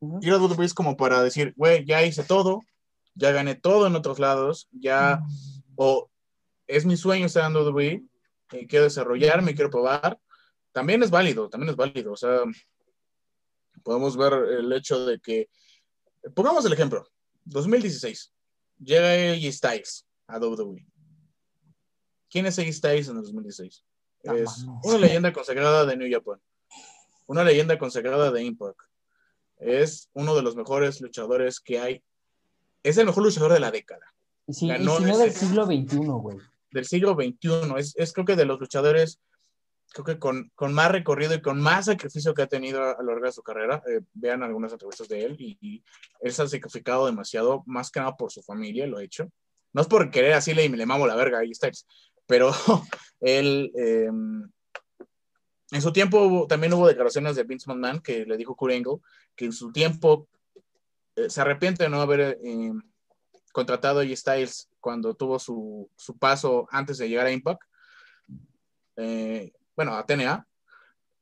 [0.00, 0.18] ujú.
[0.20, 2.60] ir a WWE es como para decir, güey, ya hice todo,
[3.14, 5.22] ya gané todo en otros lados, ya,
[5.76, 6.10] o
[6.66, 8.02] es mi sueño estar en WWE,
[8.52, 10.18] eh, quiero desarrollarme, quiero probar.
[10.72, 12.12] También es válido, también es válido.
[12.12, 12.40] O sea,
[13.82, 15.48] podemos ver el hecho de que,
[16.34, 17.06] pongamos el ejemplo,
[17.44, 18.32] 2016,
[18.78, 20.86] llega AJ Styles a WWE.
[22.30, 23.84] ¿Quién es AJ Styles en el 2016?
[24.24, 24.84] No es mames.
[24.84, 26.40] una leyenda consagrada de New Japan,
[27.26, 28.80] una leyenda consagrada de Impact.
[29.58, 32.04] Es uno de los mejores luchadores que hay.
[32.82, 34.14] Es el mejor luchador de la década,
[34.46, 36.38] Y si, y ganó si no del siglo XXI, güey.
[36.70, 37.74] del siglo XXI.
[37.78, 39.20] Es, es creo que de los luchadores,
[39.92, 43.02] creo que con, con más recorrido y con más sacrificio que ha tenido a, a
[43.02, 43.82] lo largo de su carrera.
[43.88, 45.84] Eh, vean algunas entrevistas de él y, y
[46.20, 49.30] él se ha sacrificado demasiado, más que nada por su familia, lo ha hecho.
[49.72, 51.86] No es por querer así le, le mamo la verga ahí Styles,
[52.26, 52.50] pero
[53.20, 54.08] él, eh,
[55.70, 58.98] en su tiempo hubo- también hubo declaraciones de Vince McMahon que le dijo Kurt Angle
[59.34, 60.28] que en su tiempo
[61.16, 62.72] eh, se arrepiente de no haber eh,
[63.54, 67.62] contratado a Styles cuando tuvo su, su paso antes de llegar a Impact,
[68.96, 70.44] eh, bueno, a TNA,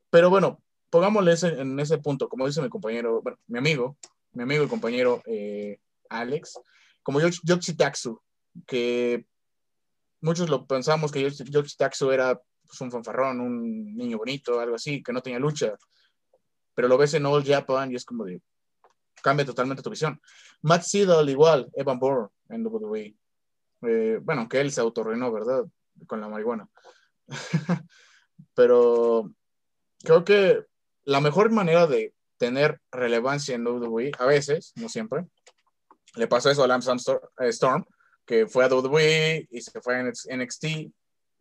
[0.09, 0.59] pero bueno,
[0.89, 3.97] pongámosle en ese punto, como dice mi compañero, bueno, mi amigo,
[4.31, 5.79] mi amigo y compañero eh,
[6.09, 6.59] Alex,
[7.03, 8.19] como Yoshi Yoshi Tatsu,
[8.65, 9.27] que
[10.19, 14.75] muchos lo pensamos que Yoshi Yoshi Tatsu era pues, un fanfarrón, un niño bonito, algo
[14.75, 15.75] así, que no tenía lucha,
[16.73, 18.41] pero lo ves en All Japan y es como de,
[19.23, 20.21] cambia totalmente tu visión.
[20.61, 23.15] Matt Seidel igual, Evan Bourne en WWE.
[23.81, 25.63] Eh, bueno, que él se autorrenó, ¿verdad?
[26.05, 26.67] Con la marihuana.
[28.53, 29.33] Pero
[30.03, 30.65] creo que
[31.05, 35.25] la mejor manera de tener relevancia en WWE, a veces, no siempre,
[36.15, 37.85] le pasó eso a Armstrong- eh, Storm,
[38.25, 40.65] que fue a WWE y se fue a NXT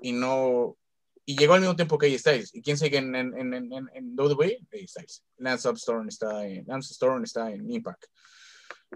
[0.01, 0.77] y no
[1.25, 2.55] y llegó al mismo tiempo que AJ Styles.
[2.55, 4.59] ¿Y quién sigue en, en, en, en, en WWE?
[4.73, 5.25] AJ Styles.
[5.37, 8.07] Lance Armstrong está en, Lance Storm está en Impact.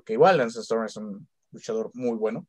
[0.04, 2.46] Que igual Lance Storm es un luchador muy bueno.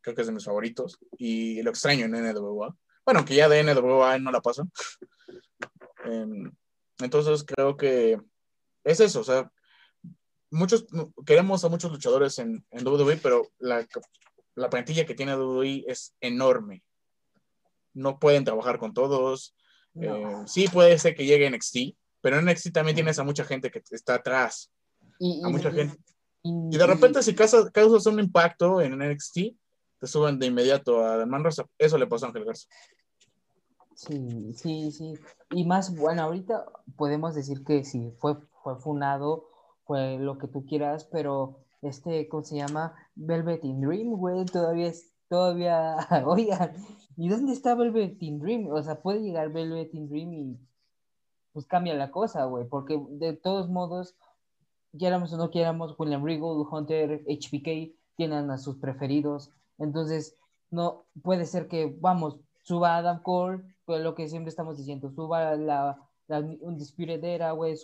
[0.00, 0.98] Creo que es de mis favoritos.
[1.18, 2.74] Y lo extraño en NWA.
[3.04, 4.68] Bueno, que ya de NWA no la paso.
[6.04, 6.50] Em,
[6.98, 8.18] entonces creo que
[8.82, 9.20] es eso.
[9.20, 9.52] O sea,
[10.50, 10.84] muchos
[11.24, 13.86] queremos a muchos luchadores en WWE, pero la,
[14.56, 16.82] la plantilla que tiene WWE es enorme
[17.94, 19.54] no pueden trabajar con todos.
[19.94, 20.42] No.
[20.42, 23.70] Eh, sí puede ser que llegue NXT, pero en NXT también tienes a mucha gente
[23.70, 24.70] que está atrás.
[25.18, 25.96] Y, a mucha y- gente.
[26.42, 29.56] y- Y de repente si causas, causas un impacto en NXT,
[30.00, 31.64] te suben de inmediato a Man Rosa.
[31.78, 32.66] Eso le pasó a Ángel Garza.
[33.94, 35.14] Sí, sí, sí.
[35.50, 36.64] Y más, bueno, ahorita
[36.96, 39.48] podemos decir que sí, fue, fue funado,
[39.84, 42.94] fue lo que tú quieras, pero este, ¿cómo se llama?
[43.14, 46.74] Velvet in Dream, güey, todavía es, todavía, oigan,
[47.16, 48.66] ¿y dónde está Velvet in Dream?
[48.70, 50.58] O sea, puede llegar Velvet in Dream y
[51.54, 54.14] pues cambia la cosa, güey, porque de todos modos,
[54.98, 60.36] quieramos o no quieramos, William Regal, Hunter, HBK tienen a sus preferidos, entonces
[60.70, 65.56] no puede ser que, vamos, suba Adam Cole, pues lo que siempre estamos diciendo, suba
[65.56, 67.74] la, la Undisputed Era, güey,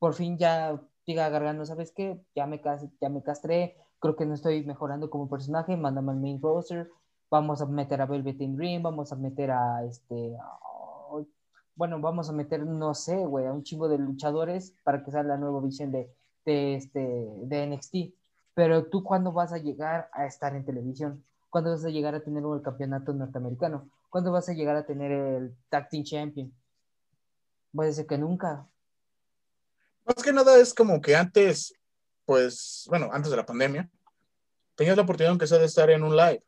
[0.00, 2.20] por fin ya diga Gargano, ¿sabes qué?
[2.34, 2.60] Ya me,
[3.00, 6.90] ya me castré, creo que no estoy mejorando como personaje, mándame al main roster,
[7.30, 10.36] vamos a meter a Velvet in Dream, vamos a meter a este,
[11.78, 15.22] bueno, vamos a meter, no sé, güey, a un chingo de luchadores para que sea
[15.22, 16.10] la nueva visión de,
[16.44, 17.94] de, este, de NXT.
[18.52, 21.24] Pero tú, ¿cuándo vas a llegar a estar en televisión?
[21.48, 23.88] ¿Cuándo vas a llegar a tener el campeonato norteamericano?
[24.10, 26.52] ¿Cuándo vas a llegar a tener el Tag Team Champion?
[27.72, 28.66] Puede ser que nunca.
[30.04, 31.72] Más que nada es como que antes,
[32.28, 33.88] pues, bueno, antes de la pandemia,
[34.74, 36.44] tenías la oportunidad aunque sea de estar en un live,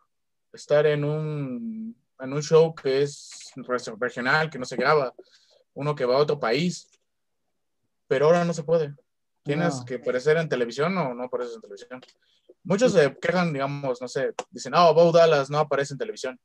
[0.52, 5.14] estar en un, en un show que es re- regional, que no se graba,
[5.72, 6.90] uno que va a otro país,
[8.06, 8.94] pero ahora no se puede.
[9.42, 9.84] Tienes No.
[9.86, 12.00] que aparecer en televisión o no apareces en televisión.
[12.62, 16.38] Muchos se quejan, digamos, no sé, dicen, oh, Bo Dallas no aparece en televisión.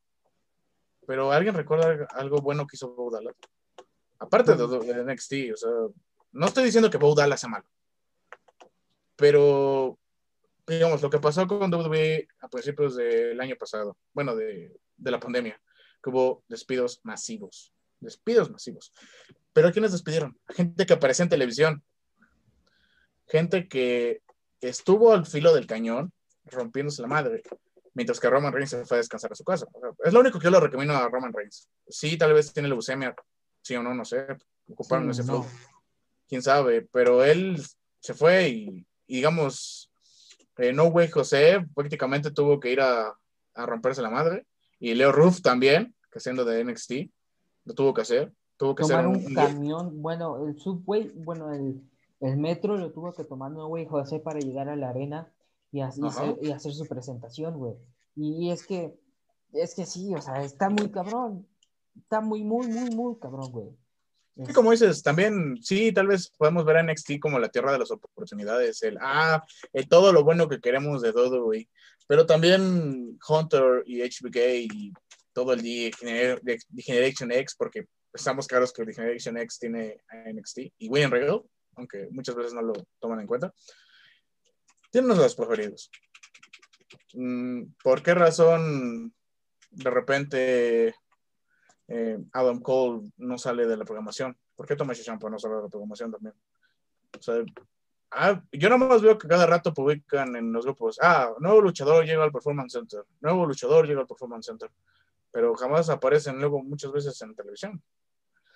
[1.06, 3.36] Pero ¿alguien recuerda algo bueno que hizo Bo Dallas?
[4.18, 5.72] Aparte de, de NXT, o sea,
[6.32, 7.66] no estoy diciendo que Bo Dallas sea malo.
[9.16, 9.98] Pero,
[10.68, 15.20] digamos, lo que pasó con WWE a principios del año pasado, bueno, de, de la
[15.20, 15.62] pandemia,
[16.04, 17.74] que hubo despidos masivos.
[18.00, 18.92] Despidos masivos.
[19.54, 20.38] Pero ¿a quiénes despidieron?
[20.50, 21.84] Gente que aparecía en televisión.
[23.28, 24.22] Gente que
[24.62, 26.12] estuvo al filo del cañón,
[26.46, 27.42] rompiéndose la madre,
[27.94, 29.66] mientras que Roman Reigns se fue a descansar a su casa.
[29.74, 31.70] O sea, es lo único que yo le recomiendo a Roman Reigns.
[31.88, 33.16] Sí, tal vez tiene leucemia,
[33.62, 34.28] sí o no, no sé.
[34.70, 35.44] Ocuparon Sí, ese no.
[35.44, 35.52] flow.
[36.28, 37.64] Quién sabe, pero él
[38.00, 39.92] se fue y digamos,
[40.58, 43.16] eh, No Way José prácticamente tuvo que ir a,
[43.54, 44.46] a romperse la madre.
[44.80, 46.92] Y Leo Ruff también, que siendo de NXT,
[47.66, 48.34] lo tuvo que hacer.
[48.58, 51.82] Tuvo que Tomar ser un un, camión, bueno, el subway, bueno, el,
[52.22, 55.32] el metro lo tuvo que tomar, no, güey, José, para llegar a la arena
[55.72, 57.74] y, así hacer, y hacer su presentación, güey.
[58.16, 58.98] Y es que,
[59.52, 61.46] es que sí, o sea, está muy cabrón.
[61.98, 63.70] Está muy, muy, muy, muy cabrón, güey.
[64.44, 67.80] Sí, como dices, también, sí, tal vez podemos ver a NXT como la tierra de
[67.80, 71.70] las oportunidades, el, ah, el todo lo bueno que queremos de WWE,
[72.08, 74.38] pero también Hunter y HBK
[74.74, 74.94] y
[75.32, 80.90] todo el de- Generation X, porque estamos claros que Generation X tiene a NXT, y
[80.90, 81.42] William Regal,
[81.76, 83.54] aunque muchas veces no lo toman en cuenta,
[84.92, 85.90] tienen los preferidos.
[87.14, 89.14] Mm, ¿Por qué razón
[89.72, 90.96] de repente
[91.88, 94.38] eh, Adam Cole no sale de la programación.
[94.56, 96.34] ¿Por qué Tomás Champa no sale de la programación también?
[97.18, 97.36] O sea,
[98.12, 102.24] ah, yo nomás veo que cada rato publican en los grupos, ah, nuevo luchador llega
[102.24, 104.70] al Performance Center, nuevo luchador llega al Performance Center,
[105.32, 107.82] pero jamás aparecen luego muchas veces en televisión.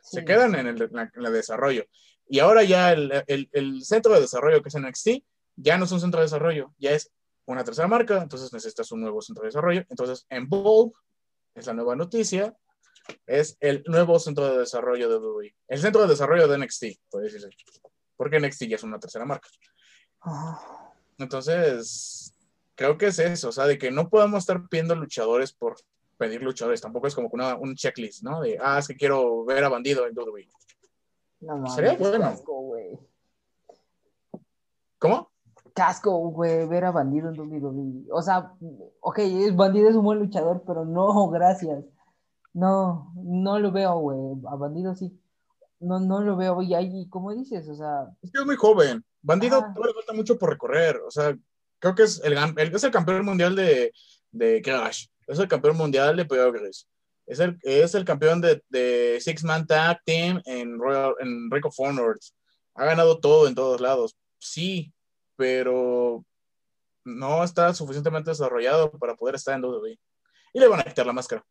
[0.02, 1.86] Se quedan en el, la- en el desarrollo.
[2.28, 5.10] Y ahora ya el, el- el centro de desarrollo que es NXT
[5.58, 7.12] ya no es un centro de desarrollo, ya es
[7.46, 9.84] una tercera marca, entonces necesitas un nuevo centro de desarrollo.
[9.90, 10.94] Entonces, en Bulb
[11.56, 12.56] es la nueva noticia,
[13.26, 15.56] es el nuevo centro de desarrollo de WWE.
[15.68, 17.50] El centro de desarrollo de NXT, puede decirse.
[18.16, 19.48] Porque NXT ya es una tercera marca.
[20.22, 22.34] Ah, Entonces,
[22.76, 25.76] creo que es eso, o sea, de que no podemos estar pidiendo luchadores por
[26.18, 26.82] pedir luchadores.
[26.82, 28.42] Tampoco es como una, un checklist, ¿no?
[28.42, 30.48] De, ah, es que quiero ver a Bandido en WWE.
[31.42, 32.20] no mames, Sería bueno.
[32.20, 33.00] Casco, güey.
[35.00, 35.32] ¿Cómo?
[35.74, 38.08] Casco, güey, ver a Bandido en WWE.
[38.12, 38.54] O sea,
[39.00, 39.20] ok,
[39.54, 41.84] Bandido es un buen luchador, pero no, gracias.
[42.54, 44.18] No, no lo veo, güey.
[44.52, 45.18] A Bandido sí.
[45.80, 46.62] No, no lo veo.
[46.62, 49.04] Y ahí, como dices, o sea, Es que es muy joven.
[49.22, 49.74] Bandido Ajá.
[49.74, 50.98] todavía le falta mucho por recorrer.
[51.06, 51.38] O sea,
[51.80, 53.94] creo que es el, el- es el campeón mundial de,
[54.32, 55.08] de Crash.
[55.28, 56.88] Es el campeón mundial de Progress.
[57.26, 61.66] Es el, es el campeón de, de Six Man Tag Team en, Royal, en Ring
[61.66, 62.18] of Honor.
[62.74, 64.18] Ha ganado todo en todos lados.
[64.40, 64.92] Sí,
[65.36, 66.26] pero
[67.06, 70.00] no está suficientemente desarrollado para poder estar en WWE.
[70.54, 71.46] Y le van a quitar la máscara.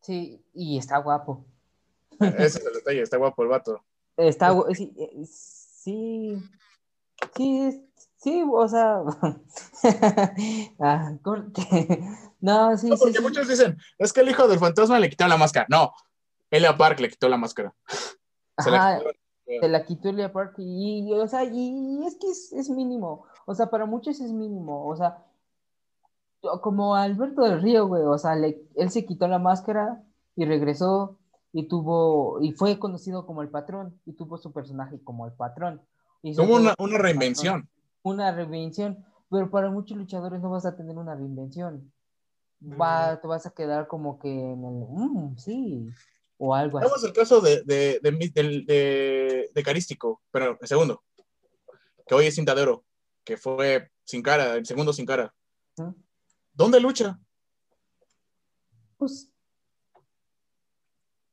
[0.00, 1.44] Sí, y está guapo.
[2.20, 3.02] Ese es el detalle.
[3.02, 3.82] Está guapo el vato.
[4.16, 6.36] Está, sí, eh, sí,
[7.36, 7.80] sí, es-
[8.22, 9.00] Sí, o sea.
[10.80, 11.62] ah, corte.
[12.40, 13.00] No, sí, No, sí.
[13.02, 13.22] porque sí.
[13.22, 15.66] muchos dicen, es que el hijo del fantasma le quitó la máscara.
[15.70, 15.92] No,
[16.50, 17.74] Elia Park le quitó la máscara.
[18.58, 19.10] Se la Ajá, quitó.
[19.62, 23.24] se la quitó Elia Park y, y, o sea, y es que es, es mínimo.
[23.46, 24.86] O sea, para muchos es mínimo.
[24.86, 25.24] O sea,
[26.60, 28.02] como Alberto del Río, güey.
[28.02, 30.02] O sea, le- él se quitó la máscara
[30.36, 31.18] y regresó
[31.52, 35.82] y tuvo, y fue conocido como el patrón y tuvo su personaje como el patrón.
[36.22, 37.62] Tuvo una, una reinvención.
[37.62, 37.70] patrón.
[38.02, 39.04] Una reinvención.
[39.30, 41.92] Pero para muchos luchadores no vas a tener una reinvención.
[42.62, 45.88] Va, te vas a quedar como que en el, "Mm, sí,
[46.36, 46.84] o algo así.
[46.86, 51.02] Tenemos el caso de, de, de, de, Carístico, pero el segundo,
[52.06, 52.84] que hoy es cinta de oro,
[53.24, 55.32] que fue sin cara, el segundo sin cara.
[55.78, 55.94] Ujú.
[56.52, 57.18] ¿Dónde lucha?
[58.96, 59.32] Pues,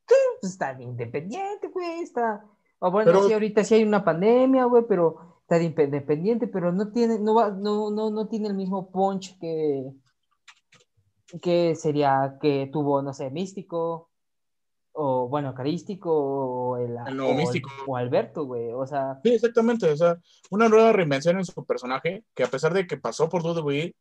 [0.08, 0.16] ¿qué?
[0.42, 2.46] Pues está de independiente, güey, está.
[2.80, 6.72] O bueno, Pero- sí, ahorita sí hay una pandemia, güey, pero está de independiente, pero
[6.72, 9.92] no tiene, no va, no, no, no tiene el mismo punch que,
[11.42, 14.12] que sería que tuvo, no sé, Místico,
[14.94, 17.70] o bueno, Carístico, o el, o Místico.
[17.88, 19.90] o Alberto, güey, o sea, Sí, exactamente.
[19.92, 20.18] O sea,
[20.52, 23.96] una nueva reinvención en su personaje, que a pesar de que pasó por WWE,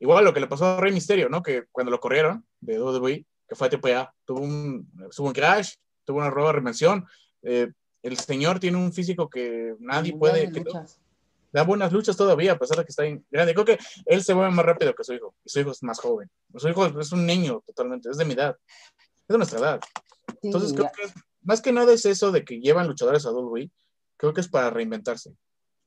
[0.00, 1.42] igual lo que le pasó a Rey Misterio, ¿no?
[1.42, 5.74] Que cuando lo corrieron de WWE, que fue a TPA, tuvo un, tuvo un crash,
[6.04, 7.06] tuvo una nueva reinvención.
[7.42, 7.70] Eh,
[8.02, 11.00] el señor tiene un físico que nadie mundial puede, de que luchas.
[11.52, 13.54] da buenas luchas todavía, a pesar de que está en grande.
[13.54, 15.98] Creo que él se mueve más rápido que su hijo, y su hijo es más
[15.98, 16.30] joven.
[16.56, 18.56] Su hijo es un niño totalmente, es de mi edad,
[18.98, 19.80] es de nuestra edad.
[20.28, 23.24] Sí, Entonces, creo ya- que es- más que nada es eso de que llevan luchadores
[23.24, 23.70] a WWE,
[24.18, 25.32] creo que es para reinventarse,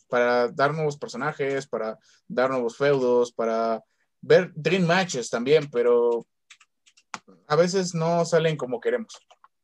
[0.09, 1.97] para dar nuevos personajes, para
[2.27, 3.81] dar nuevos feudos, para
[4.21, 6.25] ver Dream Matches también, pero
[7.47, 9.13] a veces no salen como queremos.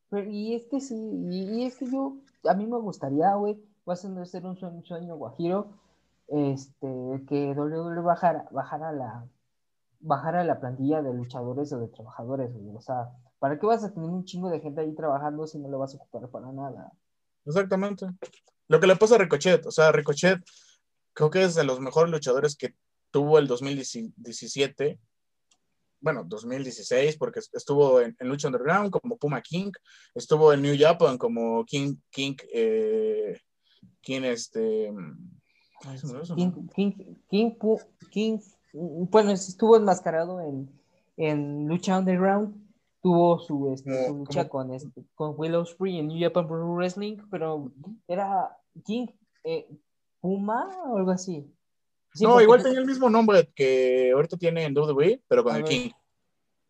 [0.09, 3.57] Pero, y es que sí, y, y es que yo, a mí me gustaría, güey,
[3.87, 5.69] va a ser un sueño, un sueño guajiro,
[6.27, 6.87] este,
[7.27, 9.25] que WWE bajara, bajara la,
[9.99, 13.93] bajara la plantilla de luchadores o de trabajadores, güey, o sea, ¿para qué vas a
[13.93, 16.91] tener un chingo de gente ahí trabajando si no lo vas a ocupar para nada?
[17.45, 18.07] Exactamente.
[18.67, 20.43] Lo que le pasa a Ricochet, o sea, Ricochet
[21.13, 22.75] creo que es de los mejores luchadores que
[23.11, 24.99] tuvo el 2017,
[25.99, 29.71] bueno, 2016, porque estuvo en, en Lucha Underground como Puma King,
[30.13, 33.37] estuvo en New Japan como King, King, eh,
[34.01, 34.93] King, este...
[35.85, 35.97] ay,
[36.35, 36.51] King.
[36.75, 36.91] King,
[37.29, 38.39] King, Pu- King,
[38.73, 40.69] bueno, estuvo enmascarado en,
[41.17, 42.55] en Lucha Underground,
[43.01, 47.17] tuvo su, este, su lucha con, este, con Willow Spree en New Japan Pro Wrestling,
[47.31, 47.71] pero
[48.07, 48.55] era
[48.85, 49.07] King
[49.43, 49.67] eh,
[50.19, 51.45] Puma o algo así.
[52.18, 55.63] Sí, no, igual tenía el mismo nombre que ahorita tiene en WWE, pero con el
[55.63, 55.72] ver.
[55.72, 55.89] King.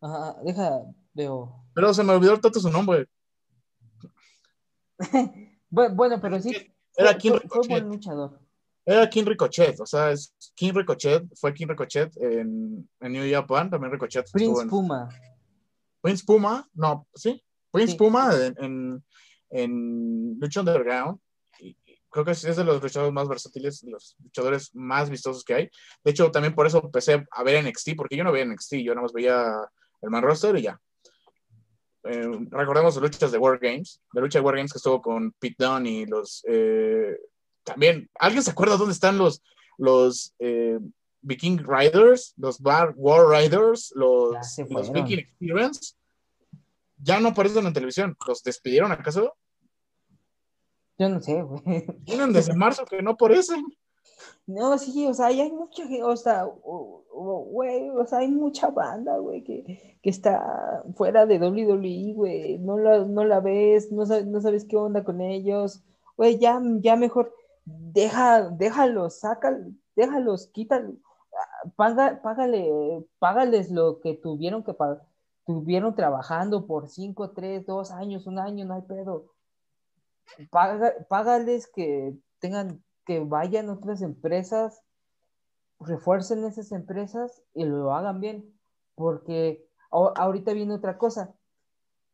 [0.00, 0.80] Ajá, deja,
[1.14, 1.64] veo.
[1.74, 3.06] Pero se me olvidó tanto su nombre.
[5.70, 6.50] Bu- bueno, pero sí.
[6.96, 7.70] Era fue- King fue, fue Ricochet.
[7.70, 8.40] buen luchador.
[8.84, 13.68] Era King Ricochet, o sea, es King Ricochet, fue King Ricochet en, en New Japan,
[13.70, 15.08] también Ricochet Prince en Puma.
[16.00, 17.98] Prince Puma, no, sí, Prince Sí.
[17.98, 19.04] Puma en, en,
[19.50, 21.18] en Lucha Underground,
[22.24, 25.70] creo que es de los luchadores más versátiles, los luchadores más vistosos que hay.
[26.02, 28.94] De hecho, también por eso empecé a ver NXT, porque yo no veía NXT, yo
[28.94, 29.54] nada más veía
[30.02, 30.80] el man roster y ya.
[32.04, 35.32] Eh, recordemos las luchas de War Games, la lucha de War Games que estuvo con
[35.32, 36.44] Pete Dunne y los...
[36.48, 37.16] eh,
[37.64, 39.42] también, ¿alguien se acuerda dónde están los,
[39.76, 40.78] los eh,
[41.20, 44.92] Viking Riders, los Bar War Riders, los, los.
[44.92, 45.94] Viking Experience?
[46.96, 48.16] Ya no aparecen en televisión.
[48.26, 49.34] ¿Los despidieron acaso?
[50.98, 51.86] Yo no sé, güey.
[52.04, 53.64] Tienen desde marzo que no aparecen.
[54.46, 58.28] No, sí, o sea, hay mucha gente, o sea, o- o- güey, o sea, hay
[58.28, 63.92] mucha banda, güey, que, que está fuera de WWE, güey, no la, no la ves,
[63.92, 65.84] no sabes, no sabes qué onda con ellos,
[66.16, 67.32] güey, ya, ya mejor,
[67.64, 69.56] deja, déjalos, saca,
[69.94, 70.94] déjalos, quítalo,
[71.34, 75.02] ah, paga, págale, págales lo que tuvieron que pagar,
[75.46, 79.26] tuvieron trabajando por 5, 3, 2 años, un año, no hay pedo,
[80.50, 84.82] Paga, págales que tengan, que vayan otras empresas,
[85.80, 88.52] refuercen esas empresas y lo hagan bien,
[88.94, 91.34] porque ahorita viene otra cosa.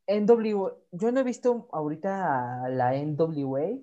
[0.06, 3.78] NW, yo no he visto ahorita a la NWA,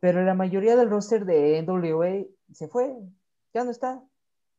[0.00, 2.96] pero la mayoría del roster de NWA se fue,
[3.52, 4.02] ya no está.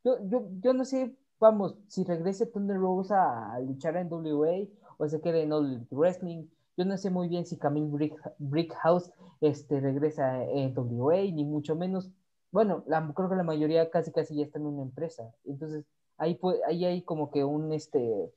[0.03, 4.67] Yo, yo, yo no sé, vamos, si regrese Thunder Rose a, luchar en NWA
[4.97, 6.47] o se quede en All Wrestling.
[6.77, 9.11] Yo no sé muy bien si Camille Brick, Brickhouse
[9.41, 12.11] este, regresa en WA, ni mucho menos.
[12.51, 15.33] Bueno, la, creo que la mayoría casi casi ya está en una empresa.
[15.45, 15.85] Entonces,
[16.17, 18.31] ahí, ahí hay como que un, este,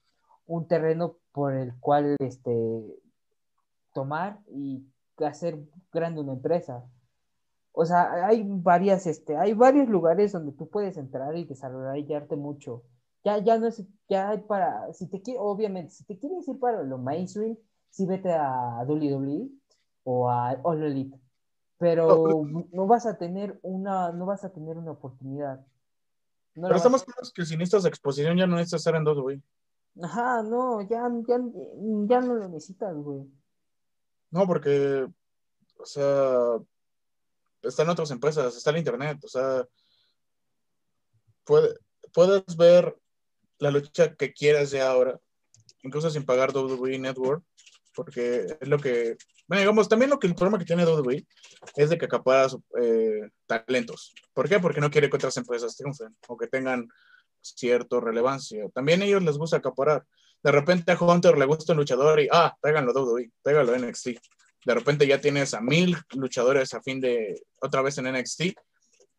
[0.46, 2.82] un terreno por el cual este,
[3.92, 4.84] tomar y
[5.18, 5.58] hacer
[5.92, 6.84] grande una empresa.
[7.72, 12.84] o sea, hay varias, este, hay varios lugares donde tú puedes entrar y desarrollarte mucho.
[13.22, 16.82] Ya, ya no es, ya hay para, si te obviamente, si te quieres ir para
[16.82, 17.56] lo mainstream,
[17.90, 19.48] sí vete a WWE
[20.04, 21.18] o a All Elite,
[21.78, 25.60] pero no vas a tener una, no vas a tener una oportunidad.
[26.54, 29.42] No Pero estamos claros que si necesitas exposición ya no necesitas estar en WWE.
[30.02, 33.26] Ajá, no, ya, ya, ya no lo necesitas, güey.
[34.30, 35.08] No, porque,
[35.78, 36.58] o sea,
[37.62, 39.66] están otras empresas, está el internet, o sea,
[41.44, 41.74] puede-
[42.12, 42.96] puedes ver
[43.58, 45.20] la lucha que quieras ya ahora,
[45.82, 47.44] incluso sin pagar WWE Network,
[47.94, 49.16] porque es lo que,
[49.46, 51.26] bueno, digamos, también lo que el problema que tiene WWE
[51.76, 52.48] es de que acapara
[52.80, 54.14] eh, talentos.
[54.32, 54.60] ¿Por qué?
[54.60, 56.88] Porque no quiere que otras empresas triunfen o que tengan
[57.40, 58.68] cierta relevancia.
[58.74, 60.04] También a ellos les gusta acaparar.
[60.42, 64.08] De repente a Hunter le gusta un luchador y, ah, a WWE, a NXT.
[64.64, 68.42] De repente ya tienes a mil luchadores a fin de, otra vez en NXT,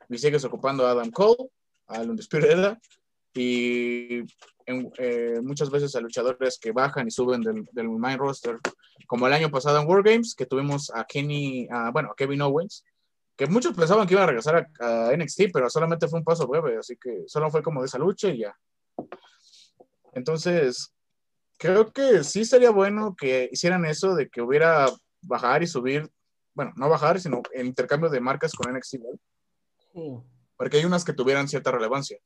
[0.09, 1.49] y sigues ocupando a Adam Cole,
[1.88, 2.80] al Undisputed Era,
[3.34, 4.22] y
[4.72, 8.57] en- eh, muchas veces a luchadores que bajan y suben del, del main roster,
[9.07, 12.41] como el año pasado en War Games, que tuvimos a Kenny, a, bueno, a Kevin
[12.41, 12.84] Owens,
[13.36, 16.47] que muchos pensaban que iba a regresar a, a NXT, pero solamente fue un paso
[16.47, 18.55] breve, así que solo fue como de esa lucha y ya.
[20.13, 20.93] Entonces,
[21.57, 24.88] creo que sí sería bueno que hicieran eso de que hubiera
[25.22, 26.09] bajar y subir,
[26.53, 29.17] bueno, no bajar, sino el intercambio de marcas con NXT, ¿vale?
[29.93, 30.17] Sí.
[30.55, 32.17] porque hay unas que tuvieran cierta relevancia.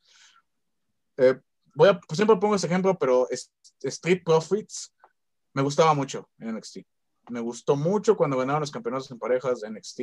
[1.18, 1.40] Eh,
[1.76, 3.28] voy a, siempre pongo ese ejemplo, pero
[3.82, 4.94] Street Profits
[5.54, 6.80] me gustaba mucho en NXT.
[7.30, 10.00] Me gustó mucho cuando ganaron los campeonatos en parejas de NXT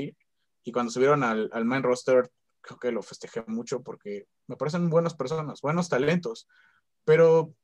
[0.64, 5.14] y cuando subieron al, main roster, creo que lo festejé mucho porque me parecen buenas
[5.14, 6.48] personas, buenos talentos,
[7.04, 7.54] pero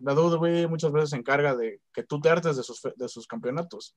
[0.00, 3.26] la WWE muchas veces se encarga de que tú te hartes de sus, de sus
[3.26, 3.94] campeonatos.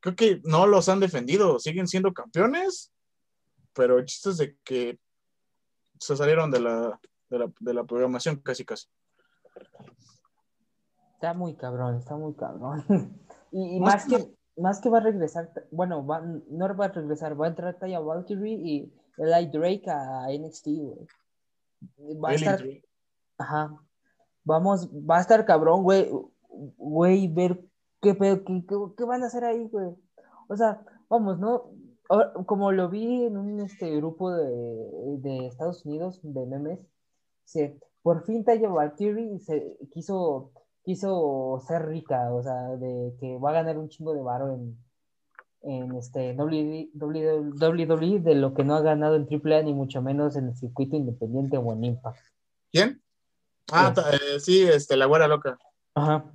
[0.00, 2.92] Creo que no los han defendido, siguen siendo campeones,
[3.72, 4.98] pero el chiste es de que
[5.98, 7.00] se salieron de la,
[7.30, 8.86] de la, de la programación casi casi.
[11.14, 12.84] Está muy cabrón, está muy cabrón.
[13.52, 17.40] y y Más que, más que va a regresar, bueno, va, no va a regresar,
[17.40, 22.16] va a entrar Taya Valkyrie y Eli Drake a NXT, güey.
[22.22, 22.84] Va a estar, Drake.
[23.38, 23.74] ajá.
[24.44, 26.10] Vamos, va a estar cabrón, güey.
[26.78, 27.60] Güey, ver
[28.00, 29.88] qué pedo, qué, qué- qué van a hacer ahí, güey.
[30.48, 31.70] O sea, vamos, ¿no?
[32.46, 34.46] Como lo vi en un este, grupo de,
[35.18, 36.78] de Estados Unidos, de memes,
[37.46, 40.50] se, por fin Taya Valkyrie se quiso,
[40.84, 44.76] quiso ser rica, o sea, de que va a ganar un chingo de varo en,
[45.62, 50.48] en este WWE, de lo que no ha ganado en AAA ni mucho menos en
[50.48, 52.18] el circuito independiente o en Impact.
[52.70, 53.02] ¿Quién?
[53.72, 54.02] Ah, Sí.
[54.12, 55.58] eh, sí, este, la güera loca.
[55.94, 56.32] Ajá.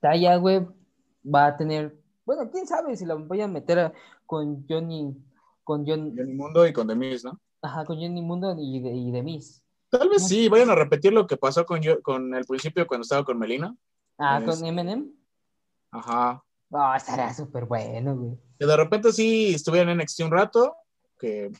[0.00, 0.66] Taya, güey,
[1.24, 3.92] va a tener, bueno, quién sabe si la voy a meter a-
[4.24, 5.14] con Johnny,
[5.64, 7.38] con John, Johnny Mundo y con Demis, ¿no?
[7.62, 9.62] ajá, con Johnny Mundo y de, y de Miss.
[9.98, 13.02] Tal vez sí, vayan a repetir lo que pasó con yo, con el principio cuando
[13.02, 13.74] estaba con Melina.
[14.18, 15.12] Ah, Es- con Eminem.
[15.90, 16.42] Ajá.
[16.72, 18.38] Ah, estará súper bueno, güey.
[18.58, 20.76] Que de repente sí estuviera en NXT un rato,
[21.18, 21.50] que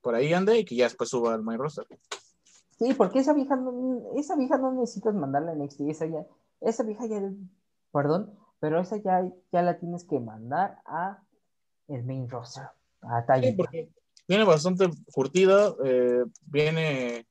[0.00, 1.86] por ahí ande y que ya después suba al main roster.
[2.78, 6.24] Sí, porque esa vieja no, esa vieja no necesitas mandarla a NXT, esa ya,
[6.60, 7.20] esa vieja ya,
[7.92, 11.22] perdón, pero esa ya, ya la tienes que mandar a
[11.88, 12.64] el main roster,
[13.02, 13.50] a Taya.
[13.50, 13.90] Sí, porque
[14.28, 17.26] viene bastante curtida, eh, viene,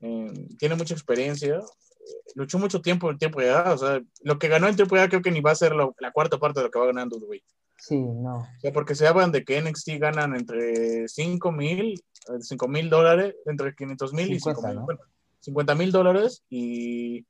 [0.00, 4.48] eh, tiene mucha experiencia, eh, luchó mucho tiempo en tiempo ya, o sea, lo que
[4.48, 6.70] ganó en tiempo ya creo que ni va a ser la cuarta parte de lo
[6.70, 7.42] que va ganando WWE.
[7.78, 8.36] Sí, no.
[8.38, 12.02] O sea, porque se hablan de que NXT ganan entre 5 mil,
[12.40, 14.84] 5 mil dólares, entre 500 mil y 50, 5 mil, ¿no?
[14.86, 15.00] bueno,
[15.40, 17.26] 50 mil dólares y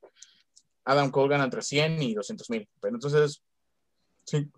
[0.84, 2.68] Adam Cole gana entre 100 y 200 mil.
[2.80, 3.42] Pero entonces,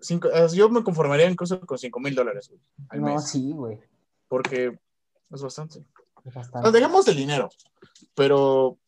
[0.00, 2.50] cinco- eh, yo me conformaría incluso con 5 mil dólares
[2.90, 3.78] al No, mes, sí, güey.
[4.28, 4.78] porque
[5.30, 5.80] es bastante.
[6.34, 6.70] Bastante.
[6.72, 7.48] dejemos el dinero,
[8.14, 8.78] pero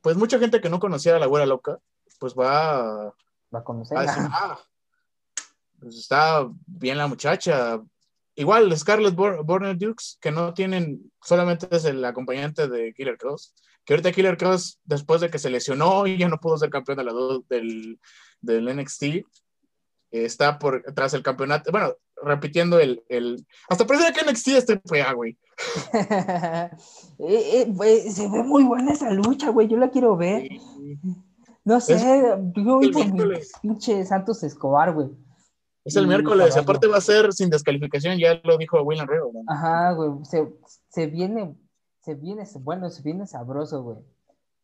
[0.00, 1.78] pues mucha gente que no conocía a la güera loca,
[2.18, 3.14] pues va a,
[3.54, 3.98] Va a conocer.
[3.98, 4.58] a decir, ah,
[5.80, 7.80] pues está bien la muchacha.
[8.34, 13.54] Igual Scarlett Bor- Borner Dukes, que no tienen, solamente es el acompañante de Killer Cross,
[13.84, 16.98] que ahorita Killer Cross, después de que se lesionó y ya no pudo ser campeón
[16.98, 17.12] de la
[17.48, 17.98] del,
[18.40, 19.04] del NXT,
[20.24, 25.02] está por tras el campeonato, bueno, repitiendo el, el hasta parece que NXT este fue
[25.02, 25.38] ah, güey.
[27.18, 29.68] Eh, eh, güey, se ve muy buena esa lucha, güey.
[29.68, 30.50] Yo la quiero ver.
[31.64, 31.98] No sé,
[32.54, 33.52] yo voy el por mi miércoles.
[33.62, 35.08] pinche Santos Escobar, güey.
[35.82, 36.62] Es el Y miércoles, caballo.
[36.62, 39.30] aparte va a ser sin descalificación, ya lo dijo William Río.
[39.32, 39.40] ¿no?
[39.46, 40.10] Ajá, güey.
[40.24, 40.46] Se,
[40.90, 41.56] se viene,
[42.02, 43.98] se viene, bueno, se viene sabroso, güey.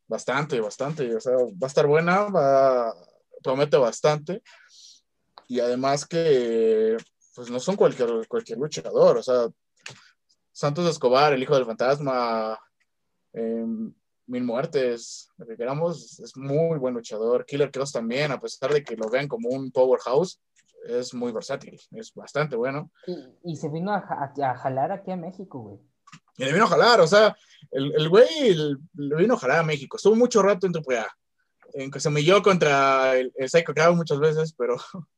[0.09, 1.15] Bastante, bastante.
[1.17, 2.95] O sea, va a estar buena, va,
[3.43, 4.43] promete bastante.
[5.49, 6.97] Y además que
[7.35, 9.49] pues no son cualquier, cualquier luchador, o sea,
[10.53, 12.59] Santos Escobar, el hijo del fantasma,
[13.33, 13.65] eh,
[14.27, 17.45] Mil Muertes, lo que queramos, es muy buen luchador.
[17.47, 20.41] Killer Cross también, a pesar de que lo vean como un powerhouse,
[20.87, 22.91] es muy versátil, es bastante bueno.
[23.07, 25.79] Y, y se vino a, a, a, jalar aquí a México, güey.
[26.37, 27.37] Y le vino a jalar, o sea,
[27.71, 29.97] el, el güey el, le vino a jalar a México.
[29.97, 31.07] Estuvo mucho rato en AAA.
[31.75, 34.77] En que se humilló contra el, el Psycho Crowd muchas veces, pero,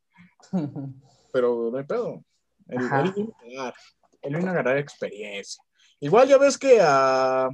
[1.32, 2.24] pero no hay pedo.
[2.68, 3.74] Él, él, vino a ganar,
[4.22, 5.62] él vino a ganar experiencia.
[6.00, 7.48] Igual ya ves que a,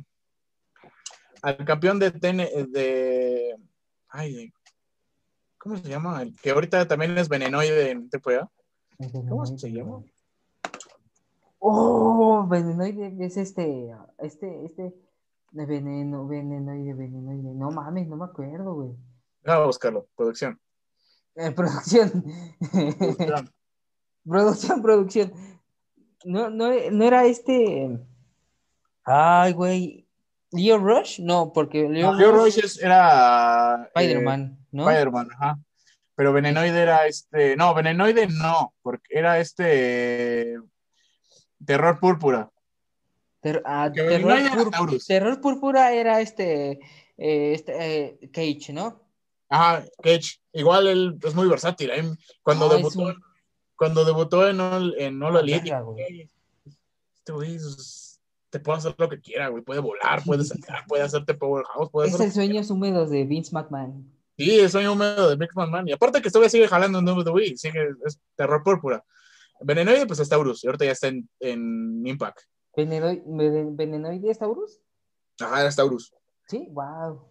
[1.43, 3.57] al campeón de, ten, de
[4.09, 4.53] ay,
[5.59, 6.23] ¿cómo se llama?
[6.23, 8.51] El que ahorita también es venenoide en TPA.
[9.29, 10.03] ¿Cómo se llama?
[11.59, 14.95] Oh, venenoide es este, este, este,
[15.53, 17.55] de veneno, venenoide, venenoide.
[17.55, 18.91] No mames, no me acuerdo, güey.
[19.45, 20.59] Ah, buscarlo, producción.
[21.37, 22.25] Eh, producción.
[22.71, 23.51] Producción.
[24.25, 25.33] producción, producción.
[26.25, 27.99] No, no, no era este.
[29.05, 30.07] Ay, güey.
[30.53, 31.21] ¿Leo Rush?
[31.21, 33.91] No, porque Leo, no, Leo Rush, Rush es, era.
[33.95, 34.91] Spider-Man, eh, ¿no?
[34.91, 35.59] Spider-Man, ajá.
[36.15, 37.57] Pero Venenoide era este.
[37.57, 40.59] No, Venenoide no, porque era este.
[41.65, 42.51] Terror Púrpura.
[43.41, 44.21] Ter ah, terror,
[44.55, 44.99] púrpura.
[45.07, 46.81] terror, Púrpura era este.
[47.17, 47.73] Eh, este
[48.23, 49.01] eh, Cage, ¿no?
[49.51, 50.41] Ajá, Cage.
[50.53, 51.91] Igual él es muy versátil.
[51.91, 52.05] ¿eh?
[52.43, 53.17] Cuando, debutó, un...
[53.77, 55.77] cuando debutó en All, en All Elite,
[57.17, 57.59] este güey
[58.49, 59.63] te puede hacer lo que quiera, güey.
[59.63, 61.91] Puede volar, puede saltar, puede hacerte powerhouse.
[61.91, 64.09] Puede es hacer el sueños húmedos de Vince McMahon.
[64.39, 65.89] Sí, el sueño húmedo de Vince McMahon.
[65.89, 69.05] Y aparte que todavía sigue jalando en WWE, sigue, es terror púrpura.
[69.61, 72.41] Venenoide, pues es Taurus, y ahorita ya está en, en Impact.
[72.75, 74.81] ¿Venenoide, ¿Venenoide es Taurus?
[75.41, 76.15] Ajá, es Taurus.
[76.47, 77.29] Sí, wow.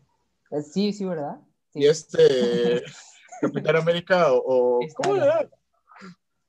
[0.72, 1.39] Sí, sí, ¿verdad?
[1.74, 1.80] Sí.
[1.82, 2.84] Y este,
[3.41, 5.49] Capitán América o, o ¿cómo era?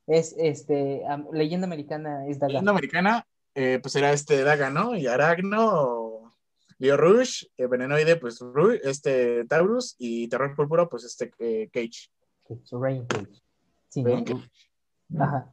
[0.06, 2.54] Es este, um, leyenda americana es Daga.
[2.54, 4.96] Leyenda americana, eh, pues era este Daga, ¿no?
[4.96, 6.32] Y Aragno,
[6.78, 12.10] Leo Rush, eh, Venenoide, pues Rush, este Taurus, y Terror Púrpura, pues este eh, Cage.
[12.72, 13.42] Rain Cage.
[13.88, 14.36] Sí, Rain ¿no?
[14.36, 14.50] Cage.
[15.18, 15.52] Ajá.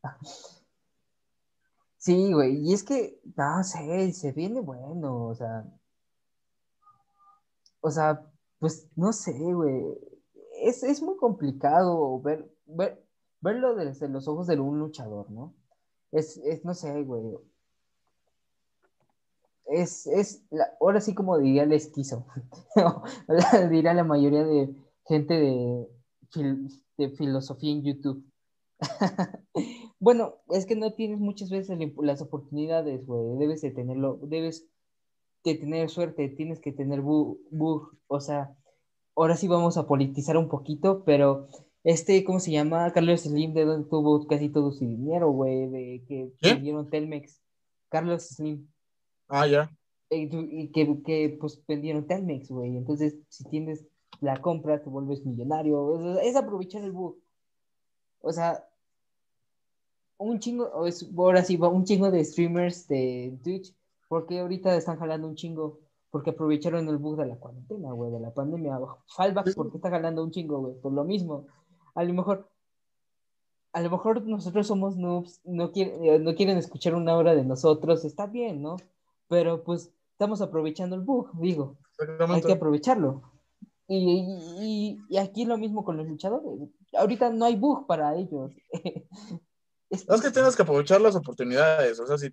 [1.97, 5.65] Sí, güey, y es que, no sé, se viene bueno, o sea,
[7.81, 8.25] o sea,
[8.59, 9.83] pues no sé, güey,
[10.61, 13.03] es, es muy complicado ver, ver,
[13.41, 15.53] verlo desde los ojos de un luchador, ¿no?
[16.11, 17.37] Es, es no sé, güey,
[19.67, 22.25] es, es la, ahora sí como diría el esquizo,
[23.69, 24.73] diría la mayoría de
[25.05, 25.87] gente de,
[26.97, 28.23] de filosofía en YouTube.
[29.99, 33.37] bueno, es que no tienes muchas veces las oportunidades, güey.
[33.39, 34.67] Debes de tenerlo, debes
[35.43, 37.97] de tener suerte, tienes que tener bug.
[38.07, 38.55] O sea,
[39.15, 41.47] ahora sí vamos a politizar un poquito, pero
[41.83, 42.91] este, ¿cómo se llama?
[42.91, 46.53] Carlos Slim, de donde tuvo casi todo su dinero, güey, de que ¿Qué?
[46.53, 47.41] vendieron Telmex.
[47.89, 48.67] Carlos Slim.
[49.29, 49.71] Ah, ya.
[50.09, 52.75] Y, y que, que, pues vendieron Telmex, güey.
[52.75, 53.85] Entonces, si tienes
[54.19, 56.19] la compra, te vuelves millonario.
[56.19, 57.17] Es, es aprovechar el bug.
[58.21, 58.67] O sea,
[60.17, 60.69] un chingo,
[61.17, 63.73] ahora sí, un chingo de streamers de Twitch,
[64.07, 65.79] porque ahorita están jalando un chingo,
[66.09, 68.79] porque aprovecharon el bug de la cuarentena, güey, de la pandemia.
[69.15, 71.47] Fallback, porque está jalando un chingo, güey, por lo mismo.
[71.95, 72.49] A lo mejor,
[73.73, 78.05] a lo mejor nosotros somos noobs, no quieren, no quieren escuchar una hora de nosotros,
[78.05, 78.77] está bien, ¿no?
[79.27, 81.77] Pero pues estamos aprovechando el bug, digo.
[82.29, 83.21] Hay que aprovecharlo.
[83.89, 86.69] Y, y, y, aquí lo mismo con los luchadores.
[86.97, 88.51] Ahorita no hay bug para ellos.
[89.89, 91.97] es que tienes que aprovechar las oportunidades.
[91.99, 92.29] O sea, si,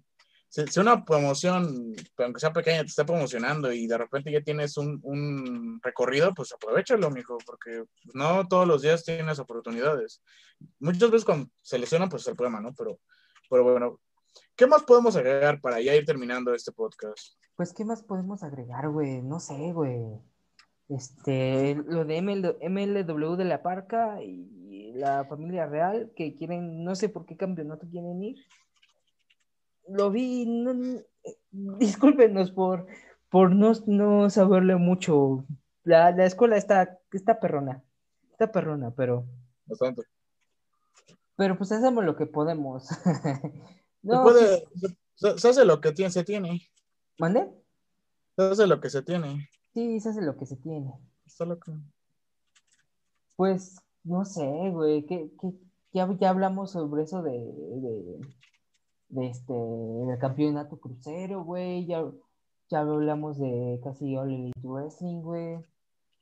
[0.70, 5.00] si, una promoción, aunque sea pequeña, te está promocionando y de repente ya tienes un,
[5.02, 10.22] un recorrido, pues aprovechalo, mijo, porque no todos los días tienes oportunidades.
[10.78, 12.72] Muchas veces cuando se lesionan, pues es el problema, ¿no?
[12.74, 12.98] Pero,
[13.50, 14.00] pero bueno,
[14.54, 17.36] ¿qué más podemos agregar para ya ir terminando este podcast?
[17.56, 19.22] Pues, ¿qué más podemos agregar, güey?
[19.22, 20.20] No sé, güey
[20.88, 26.94] este, lo de ML, MLW de la Parca y la familia real que quieren, no
[26.94, 28.36] sé por qué campeonato quieren ir.
[29.88, 31.00] Lo vi, no,
[31.50, 32.86] discúlpenos por,
[33.28, 35.44] por no, no saberle mucho.
[35.82, 37.82] La, la escuela está, está perrona,
[38.30, 39.26] está perrona, pero...
[39.66, 40.02] Bastante.
[41.36, 42.88] Pero pues hacemos lo que podemos.
[44.02, 44.68] no, se, puede,
[45.16, 46.60] se, se, hace lo que tiene, se tiene.
[47.18, 47.50] ¿Mande?
[48.36, 49.48] Se hace lo que se tiene.
[49.72, 50.92] Sí, se hace lo que se tiene.
[51.26, 51.72] Está loco.
[53.36, 55.52] Pues, no sé, güey, que, que
[55.92, 58.20] ya, ya, hablamos sobre eso de, de,
[59.08, 62.04] de este, del campeonato crucero, güey, ya,
[62.70, 65.58] ya hablamos de casi All Elite Wrestling, güey.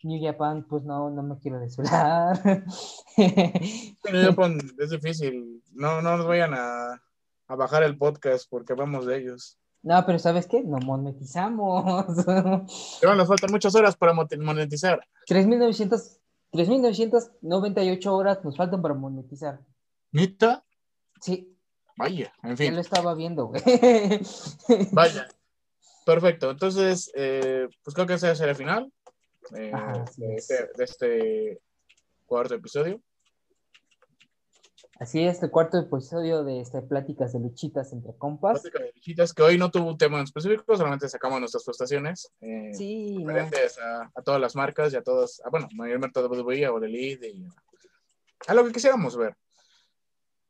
[0.04, 2.40] New Japan, pues no, no me quiero desvelar.
[3.16, 5.62] New Japan es difícil.
[5.72, 7.00] No, no nos vayan a,
[7.46, 9.58] a bajar el podcast porque vamos de ellos.
[9.84, 10.62] No, pero ¿sabes qué?
[10.62, 11.84] No monetizamos.
[13.00, 15.00] Pero nos faltan muchas horas para mo- monetizar.
[15.28, 16.18] 3.900
[16.52, 19.60] 3.998 horas nos faltan para monetizar.
[20.12, 20.64] ¿Nita?
[21.20, 21.51] Sí,
[21.96, 22.74] Vaya, en fin.
[22.74, 23.62] lo estaba viendo, güey.
[24.92, 25.28] Vaya.
[26.04, 26.50] Perfecto.
[26.50, 28.92] Entonces, eh, pues creo que ese será el final
[29.56, 30.50] eh, Ajá, de, es.
[30.50, 31.60] este, de este
[32.26, 33.00] cuarto episodio.
[34.98, 38.60] Así es, el cuarto episodio de este Pláticas de Luchitas entre compas.
[38.62, 42.30] Plática de Luchitas, que hoy no tuvo un tema en específico, solamente sacamos nuestras frustraciones.
[42.40, 43.32] eh, Sí, no.
[43.32, 46.70] referentes a, a todas las marcas y a todas, a, bueno, mayormente a WWE, a
[46.86, 47.44] Elite y
[48.46, 49.36] a, lo que quisiéramos ver.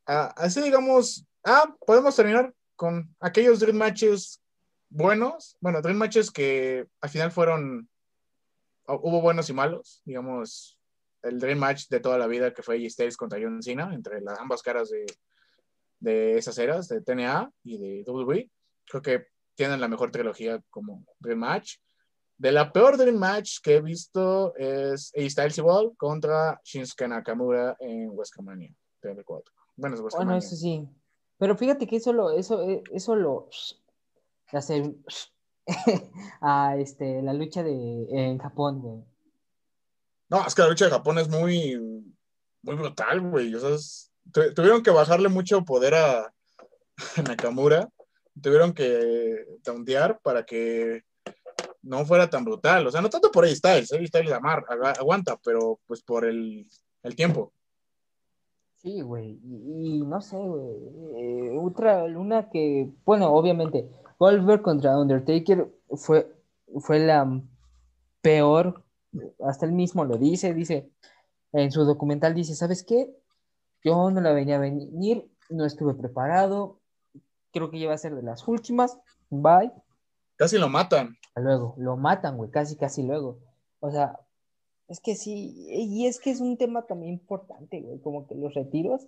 [0.04, 4.42] Así digamos, ah, podemos terminar con aquellos Dream Matches
[4.88, 7.88] buenos, bueno, Dream Matches que al final fueron,
[8.86, 10.78] hu- hubo buenos y malos, digamos,
[11.22, 14.20] el Dream Match de toda la vida que fue AJ Styles contra John Cena, entre
[14.20, 15.06] las ambas caras de,
[16.00, 18.50] de esas eras, de TNA y de WWE,
[18.86, 21.76] creo que tienen la mejor trilogía como Dream Match.
[22.38, 27.76] De la peor Dream Match que he visto es AJ Styles igual contra Shinsuke Nakamura
[27.78, 29.54] en WrestleMania 34.
[29.76, 30.88] Bueno, es Bueno, eso sí.
[31.42, 33.48] Pero fíjate que eso lo, eso, eh, eso lo
[34.52, 34.94] hace
[36.40, 39.04] a este, la lucha de en Japón, güey.
[40.28, 41.76] No, es que la lucha de Japón es muy,
[42.62, 43.52] muy brutal, güey.
[43.56, 43.76] O
[44.54, 46.32] tuvieron que bajarle mucho poder a,
[47.26, 47.88] Nakamura.
[48.40, 51.02] Tuvieron que tauntear para que
[51.82, 52.86] no fuera tan brutal.
[52.86, 53.92] O sea, no tanto por AJ Styles.
[53.92, 54.64] AJ Styles amar,
[54.96, 56.68] aguanta, pero pues por el,
[57.02, 57.52] el tiempo.
[58.82, 59.38] Sí, güey.
[59.44, 60.76] Y, y no sé, güey.
[61.16, 63.88] eh, otra luna que, bueno, obviamente,
[64.18, 66.32] Goldberg contra Undertaker fue,
[66.80, 67.40] fue la
[68.20, 68.82] peor.
[69.44, 70.90] Hasta él mismo lo dice, dice,
[71.52, 73.14] en su documental dice, ¿sabes qué?
[73.84, 76.80] Yo no la venía a venir, no estuve preparado,
[77.52, 78.98] creo que ya va a ser de las últimas,
[79.28, 79.72] bye.
[80.36, 81.16] Casi lo matan.
[81.36, 83.38] Luego, lo matan, güey, casi, casi luego.
[83.80, 84.18] O sea,
[84.92, 88.52] es que sí, y es que es un tema también importante, güey, como que los
[88.52, 89.06] retiros,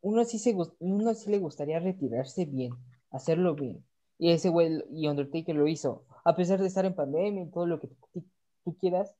[0.00, 2.72] uno sí, se, uno sí le gustaría retirarse bien,
[3.10, 3.84] hacerlo bien.
[4.18, 7.66] Y ese güey, y Undertaker lo hizo, a pesar de estar en pandemia y todo
[7.66, 7.88] lo que
[8.64, 9.14] tú, quieras,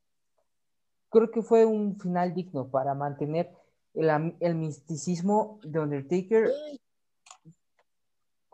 [1.11, 3.51] creo que fue un final digno para mantener
[3.93, 6.49] el, el misticismo de Undertaker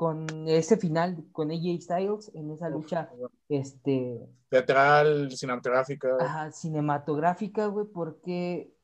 [0.03, 3.09] con ese final, con AJ Styles en esa lucha,
[3.47, 4.19] este,
[4.49, 6.09] Teatral, cinematográfica.
[6.19, 8.75] Ajá, cinematográfica, güey, porque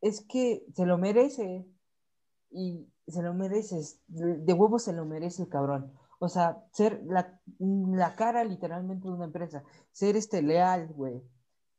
[0.00, 1.64] es que se lo merece.
[2.50, 4.00] Y se lo mereces.
[4.08, 5.92] De de huevo se lo merece el cabrón.
[6.18, 9.62] O sea, ser la, la cara literalmente de una empresa.
[9.92, 11.22] Ser este leal, güey.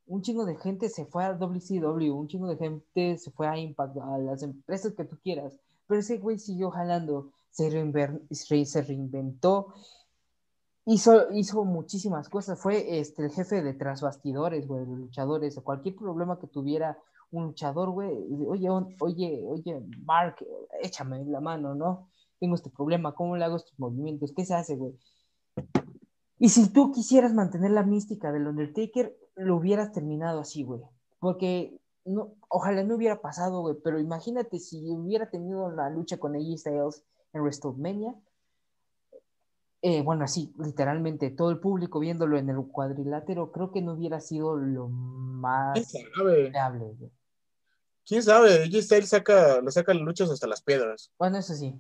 [0.06, 3.58] Un chingo de gente se fue a WCW, un chingo de gente se fue a
[3.58, 5.60] Impact, a las empresas que tú quieras.
[5.88, 9.74] Pero ese güey siguió jalando, se, reinventó,
[10.86, 12.60] hizo, hizo muchísimas cosas.
[12.60, 15.60] Fue este, el jefe de tras bastidores, güey, de luchadores.
[15.64, 16.98] Cualquier problema que tuviera
[17.32, 18.16] un luchador, güey.
[18.48, 20.36] Oye, oye, oye, Mark,
[20.82, 22.10] échame la mano, ¿no?
[22.40, 24.32] Tengo este problema, ¿cómo le hago estos movimientos?
[24.36, 24.94] ¿Qué se hace, güey?
[26.40, 30.82] Y si tú quisieras mantener la mística del Undertaker, lo hubieras terminado así, güey.
[31.20, 31.80] Porque
[32.48, 37.04] ojalá no hubiera pasado, güey, pero imagínate si hubiera tenido la lucha con AJ Styles
[37.38, 38.16] en WrestleMania.
[39.82, 44.20] Eh, bueno, así, literalmente, todo el público viéndolo en el cuadrilátero, creo que no hubiera
[44.20, 46.50] sido lo más ¿Quién sabe?
[46.50, 47.12] viable.
[48.06, 48.82] ¿Quién sabe?
[48.82, 51.12] Styles saca, le saca luchas hasta las piedras.
[51.20, 51.80] Bueno, eso sí.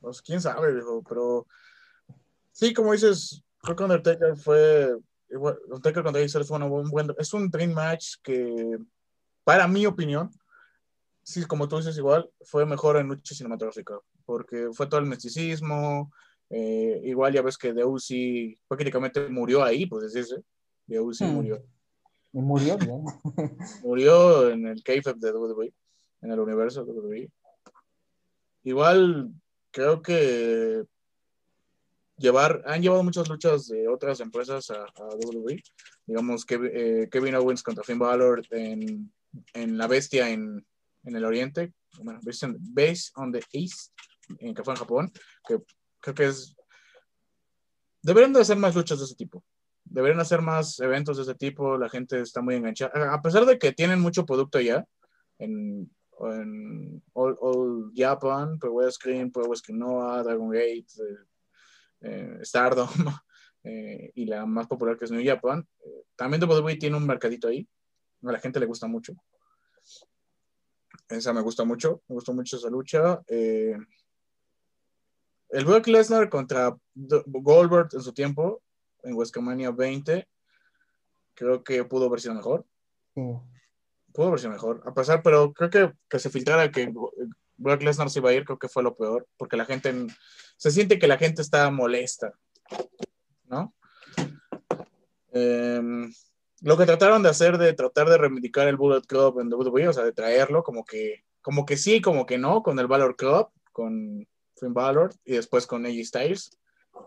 [0.00, 1.46] Pues quién sabe, viejo, pero
[2.50, 4.96] sí, como dices, creo que Undertaker fue,
[5.30, 8.78] Undertaker contra Styles fue un buen, es un dream match que,
[9.44, 10.30] para mi opinión,
[11.22, 16.10] sí, como tú dices igual, fue mejor en lucha cinematográfica, porque fue todo el misticismo,
[16.50, 20.42] eh, igual ya ves que DeUC prácticamente murió ahí, pues decirse,
[20.86, 21.34] DeUC Hmm.
[21.34, 21.64] murió,
[22.32, 23.04] Y murió bien.
[23.82, 25.72] murió en el kayfabe de WWE,
[26.22, 27.30] en el universo de WWE.
[28.64, 29.30] Igual
[29.70, 30.84] creo que
[32.18, 35.62] llevar, han llevado muchas luchas de otras empresas a, a WWE.
[36.06, 39.12] Digamos que eh, Kevin Owens contra Finn Balor en,
[39.54, 40.64] en La Bestia en,
[41.04, 43.92] en el Oriente, bueno, Based on, the East,
[44.38, 45.12] en que fue en Japón,
[45.44, 46.56] creo que es...
[48.02, 49.44] Deberían de hacer más luchas de ese tipo.
[49.84, 53.12] Deberían hacer más eventos de ese tipo, la gente está muy enganchada.
[53.12, 54.84] A pesar de que tienen mucho producto ya,
[55.38, 61.26] en, en All, Japan, Pro Screen, Pro West Noah, Dragon Gate, eh,
[62.02, 62.88] eh, Stardom,
[63.64, 65.66] eh, y la más popular que es New Japan.
[65.84, 67.66] Eh, también WWE tiene un mercadito ahí.
[68.24, 69.14] A la gente le gusta mucho.
[71.12, 73.20] Esa me gusta mucho, me gustó mucho esa lucha.
[73.28, 73.76] Eh,
[75.50, 78.62] el Brock Lesnar contra Goldberg en su tiempo,
[79.02, 80.26] en WrestleMania 20,
[81.34, 82.64] creo que pudo haber sido mejor.
[83.14, 84.82] Pudo haber sido mejor.
[84.86, 86.92] A pesar, pero creo que, que se filtrara que
[87.56, 90.06] Brock Lesnar se iba a ir, creo que fue lo peor, porque la gente
[90.56, 92.32] se siente que la gente está molesta,
[93.44, 93.74] ¿no?
[95.32, 96.12] Em,
[96.62, 99.92] lo que trataron de hacer, de tratar de reivindicar el Bullet Club en WWE, o
[99.92, 103.48] sea, de traerlo, como que, como que sí, como que no, con el Valor Club,
[103.72, 104.26] con
[104.58, 106.58] Finn Balor y después con AJ Styles.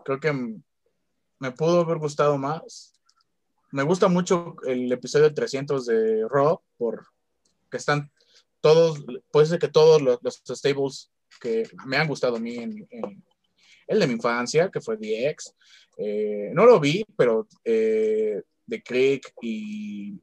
[0.04, 0.32] Creo que
[1.38, 3.00] me pudo haber gustado más.
[3.72, 7.06] Me gusta mucho el episodio 300 de Raw, por
[7.70, 8.10] que están
[8.60, 11.10] todos, puede ser que todos los, los stables
[11.40, 13.24] que me han gustado a mí en, en-
[13.88, 15.54] el de mi infancia, que fue DX,
[15.98, 20.20] eh, no lo vi, pero eh, The Creek y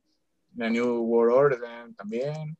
[0.55, 2.57] la New World Order también.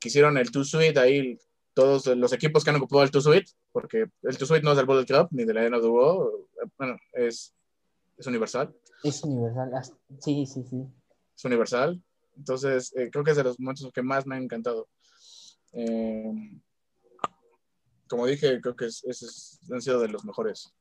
[0.00, 1.38] Quisieron el Two Suite ahí,
[1.74, 4.76] todos los equipos que han ocupado el Two Suite, porque el Two Suite no es
[4.76, 6.48] del Bullet Club ni de la NWO,
[6.78, 7.54] bueno, es,
[8.16, 9.96] es universal, Es universal.
[10.20, 10.86] Sí, sí, sí.
[11.36, 12.02] es universal.
[12.36, 14.88] Entonces, eh, creo que es de los momentos que más me han encantado.
[15.72, 16.60] Eh,
[18.08, 20.72] como dije, creo que es, esos han sido de los mejores.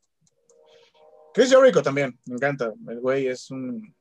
[1.34, 2.73] Chris Jericho también, me encanta.
[2.88, 3.94] El güey es un.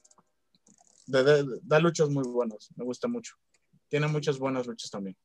[1.07, 3.35] Da- da- da luchas muy buenos, me gusta mucho.
[3.89, 5.17] Tiene muchas buenas luchas también.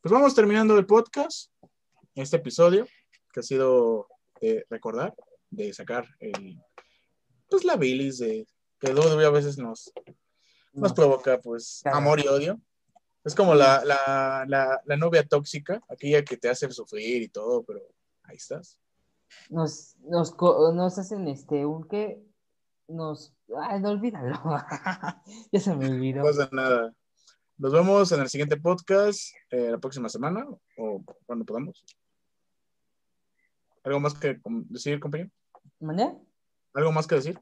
[0.00, 1.50] Pues vamos terminando el podcast,
[2.14, 2.86] este episodio,
[3.32, 4.08] que ha sido
[4.40, 5.14] de recordar,
[5.50, 6.60] de sacar el,
[7.48, 8.46] pues la bilis de
[8.80, 9.92] que WWE a veces nos,
[10.72, 10.94] nos No.
[10.94, 12.60] provoca pues amor y odio.
[13.24, 17.62] Es como la, la, la, la novia tóxica, aquella que te hace sufrir y todo,
[17.64, 17.80] pero
[18.24, 18.78] ahí estás.
[19.48, 22.22] Nos, nos, nos hacen este, un que
[22.88, 23.34] nos.
[23.56, 24.34] Ay, no olvídalo.
[25.52, 26.18] ya se me olvidó.
[26.18, 26.94] No pasa nada.
[27.56, 30.46] Nos vemos en el siguiente podcast eh, la próxima semana
[30.76, 31.84] o cuando podamos.
[33.84, 35.30] ¿Algo más que decir, compañero?
[35.78, 36.18] ¿Mané?
[36.72, 37.38] ¿Algo más que decir?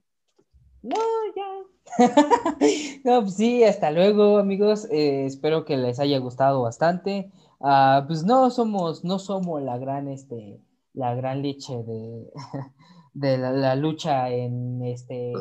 [0.83, 0.97] No,
[1.37, 2.07] ya.
[3.05, 4.87] no, pues sí, hasta luego, amigos.
[4.91, 7.31] Eh, espero que les haya gustado bastante.
[7.61, 10.61] Ah, pues no somos, no somos la gran, este,
[10.95, 12.31] la gran leche de,
[13.13, 15.33] de la, la lucha en este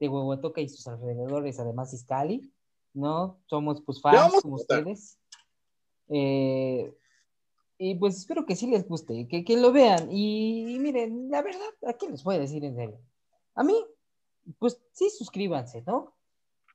[0.00, 2.52] de Huehuetoca y sus alrededores, además Iscali,
[2.92, 3.38] ¿no?
[3.46, 5.18] Somos pues fans como ustedes.
[6.08, 6.92] Eh,
[7.78, 10.08] y pues espero que sí les guste, que, que lo vean.
[10.10, 13.00] Y, y miren, la verdad, ¿a quién les voy a decir en serio?
[13.54, 13.74] A mí,
[14.58, 16.14] pues sí, suscríbanse, ¿no?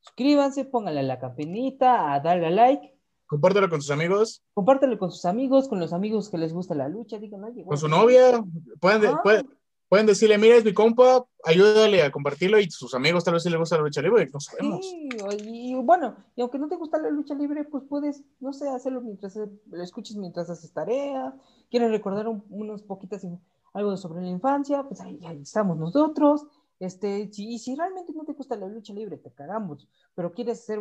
[0.01, 2.95] Suscríbanse, pónganle a la campanita, a darle a like,
[3.27, 6.89] Compártelo con sus amigos, compártanlo con sus amigos, con los amigos que les gusta la
[6.89, 8.43] lucha, digan, oye, con su novia.
[8.79, 9.19] Pueden, de- Ah.
[9.21, 9.47] pueden,
[9.89, 13.49] pueden decirle, mira, es mi compa, ayúdale a compartirlo y sus amigos tal vez sí
[13.49, 14.85] les gusta la lucha libre, no sabemos.
[14.85, 15.09] Sí,
[15.45, 19.01] y, bueno, y aunque no te gusta la lucha libre, pues puedes, no sé, hacerlo
[19.01, 21.35] mientras lo escuches mientras haces tarea,
[21.69, 23.25] quieres recordar un- unos poquitas,
[23.73, 26.45] algo sobre la infancia, pues ahí, estamos nosotros.
[26.79, 30.79] Este, y si realmente no te gusta la lucha libre, te cagamos, pero quieres hacer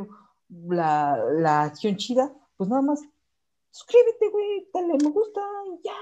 [0.49, 3.01] la, la acción chida, pues nada más
[3.71, 5.93] suscríbete, güey, dale me gusta y ya.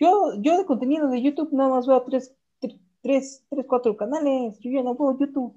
[0.00, 4.58] Yo, yo de contenido de YouTube nada más veo tres, tre- tres, tres, cuatro canales,
[4.60, 5.54] yo ya no veo YouTube.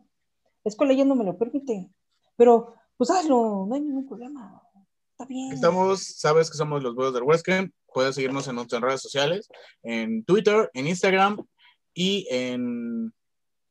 [0.64, 1.90] La escuela ya no me lo permite.
[2.36, 4.62] Pero, pues hazlo, no hay ningún problema.
[5.12, 5.52] Está bien.
[5.54, 7.72] Estamos, sabes que somos los Buenos del West Camp.
[7.94, 9.48] Puedes seguirnos en nuestras redes sociales,
[9.84, 11.38] en Twitter, en Instagram
[11.94, 13.14] y en,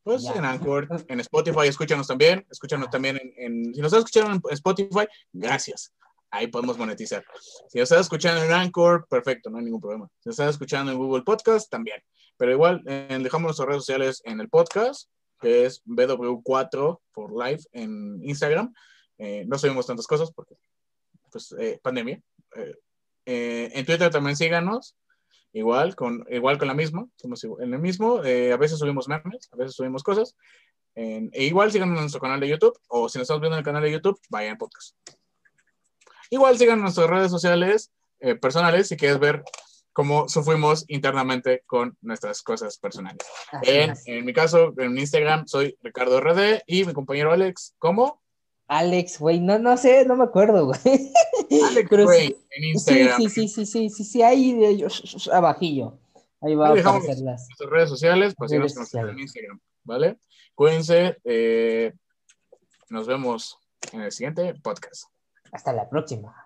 [0.04, 0.34] pues, Ya.
[0.34, 1.66] en Anchor, en Spotify.
[1.66, 2.46] Escúchanos también.
[2.50, 5.92] Escúchanos también en, en- si nos estás escuchando en Spotify, gracias.
[6.34, 7.22] Ahí podemos monetizar.
[7.68, 10.08] Si nos estás escuchando en Anchor, perfecto, no hay ningún problema.
[10.20, 12.00] Si nos estás escuchando en Google Podcast, también.
[12.38, 15.10] Pero igual, eh, dejamos nuestras redes sociales en el podcast,
[15.40, 18.72] que es BW4 for Life en Instagram.
[19.18, 20.56] Eh, no subimos tantas cosas porque,
[21.30, 22.20] pues, eh, pandemia.
[23.26, 24.96] En Twitter también síganos,
[25.52, 28.16] igual con, igual con la misma, somos igual- en el mismo.
[28.20, 30.34] a veces subimos memes, a veces subimos cosas.
[30.94, 33.64] E igual síganos en nuestro canal de YouTube, o si nos estamos viendo en el
[33.64, 34.96] canal de YouTube, vayan al podcast.
[36.32, 39.44] Igual sigan nuestras redes sociales eh, personales si quieres ver
[39.92, 43.18] cómo sufrimos internamente con nuestras cosas personales.
[43.60, 48.22] En, en mi caso, en Instagram soy Ricardo RD y mi compañero Alex, ¿cómo?
[48.66, 50.80] Alex, güey, no, no sé, no me acuerdo, güey.
[51.68, 53.16] Alex Ray sí, en Instagram.
[53.18, 55.98] sí, sí, sí, sí, sí, sí, ahí de ellos, abajillo.
[56.40, 57.46] Ahí va a aparecer las.
[57.50, 59.16] nuestras redes sociales, pues síganos en sociales.
[59.18, 60.16] Instagram, ¿vale?
[60.54, 61.92] Cuídense, eh,
[62.88, 63.58] nos vemos
[63.92, 65.12] en el siguiente podcast.
[65.52, 66.41] Hasta la próxima.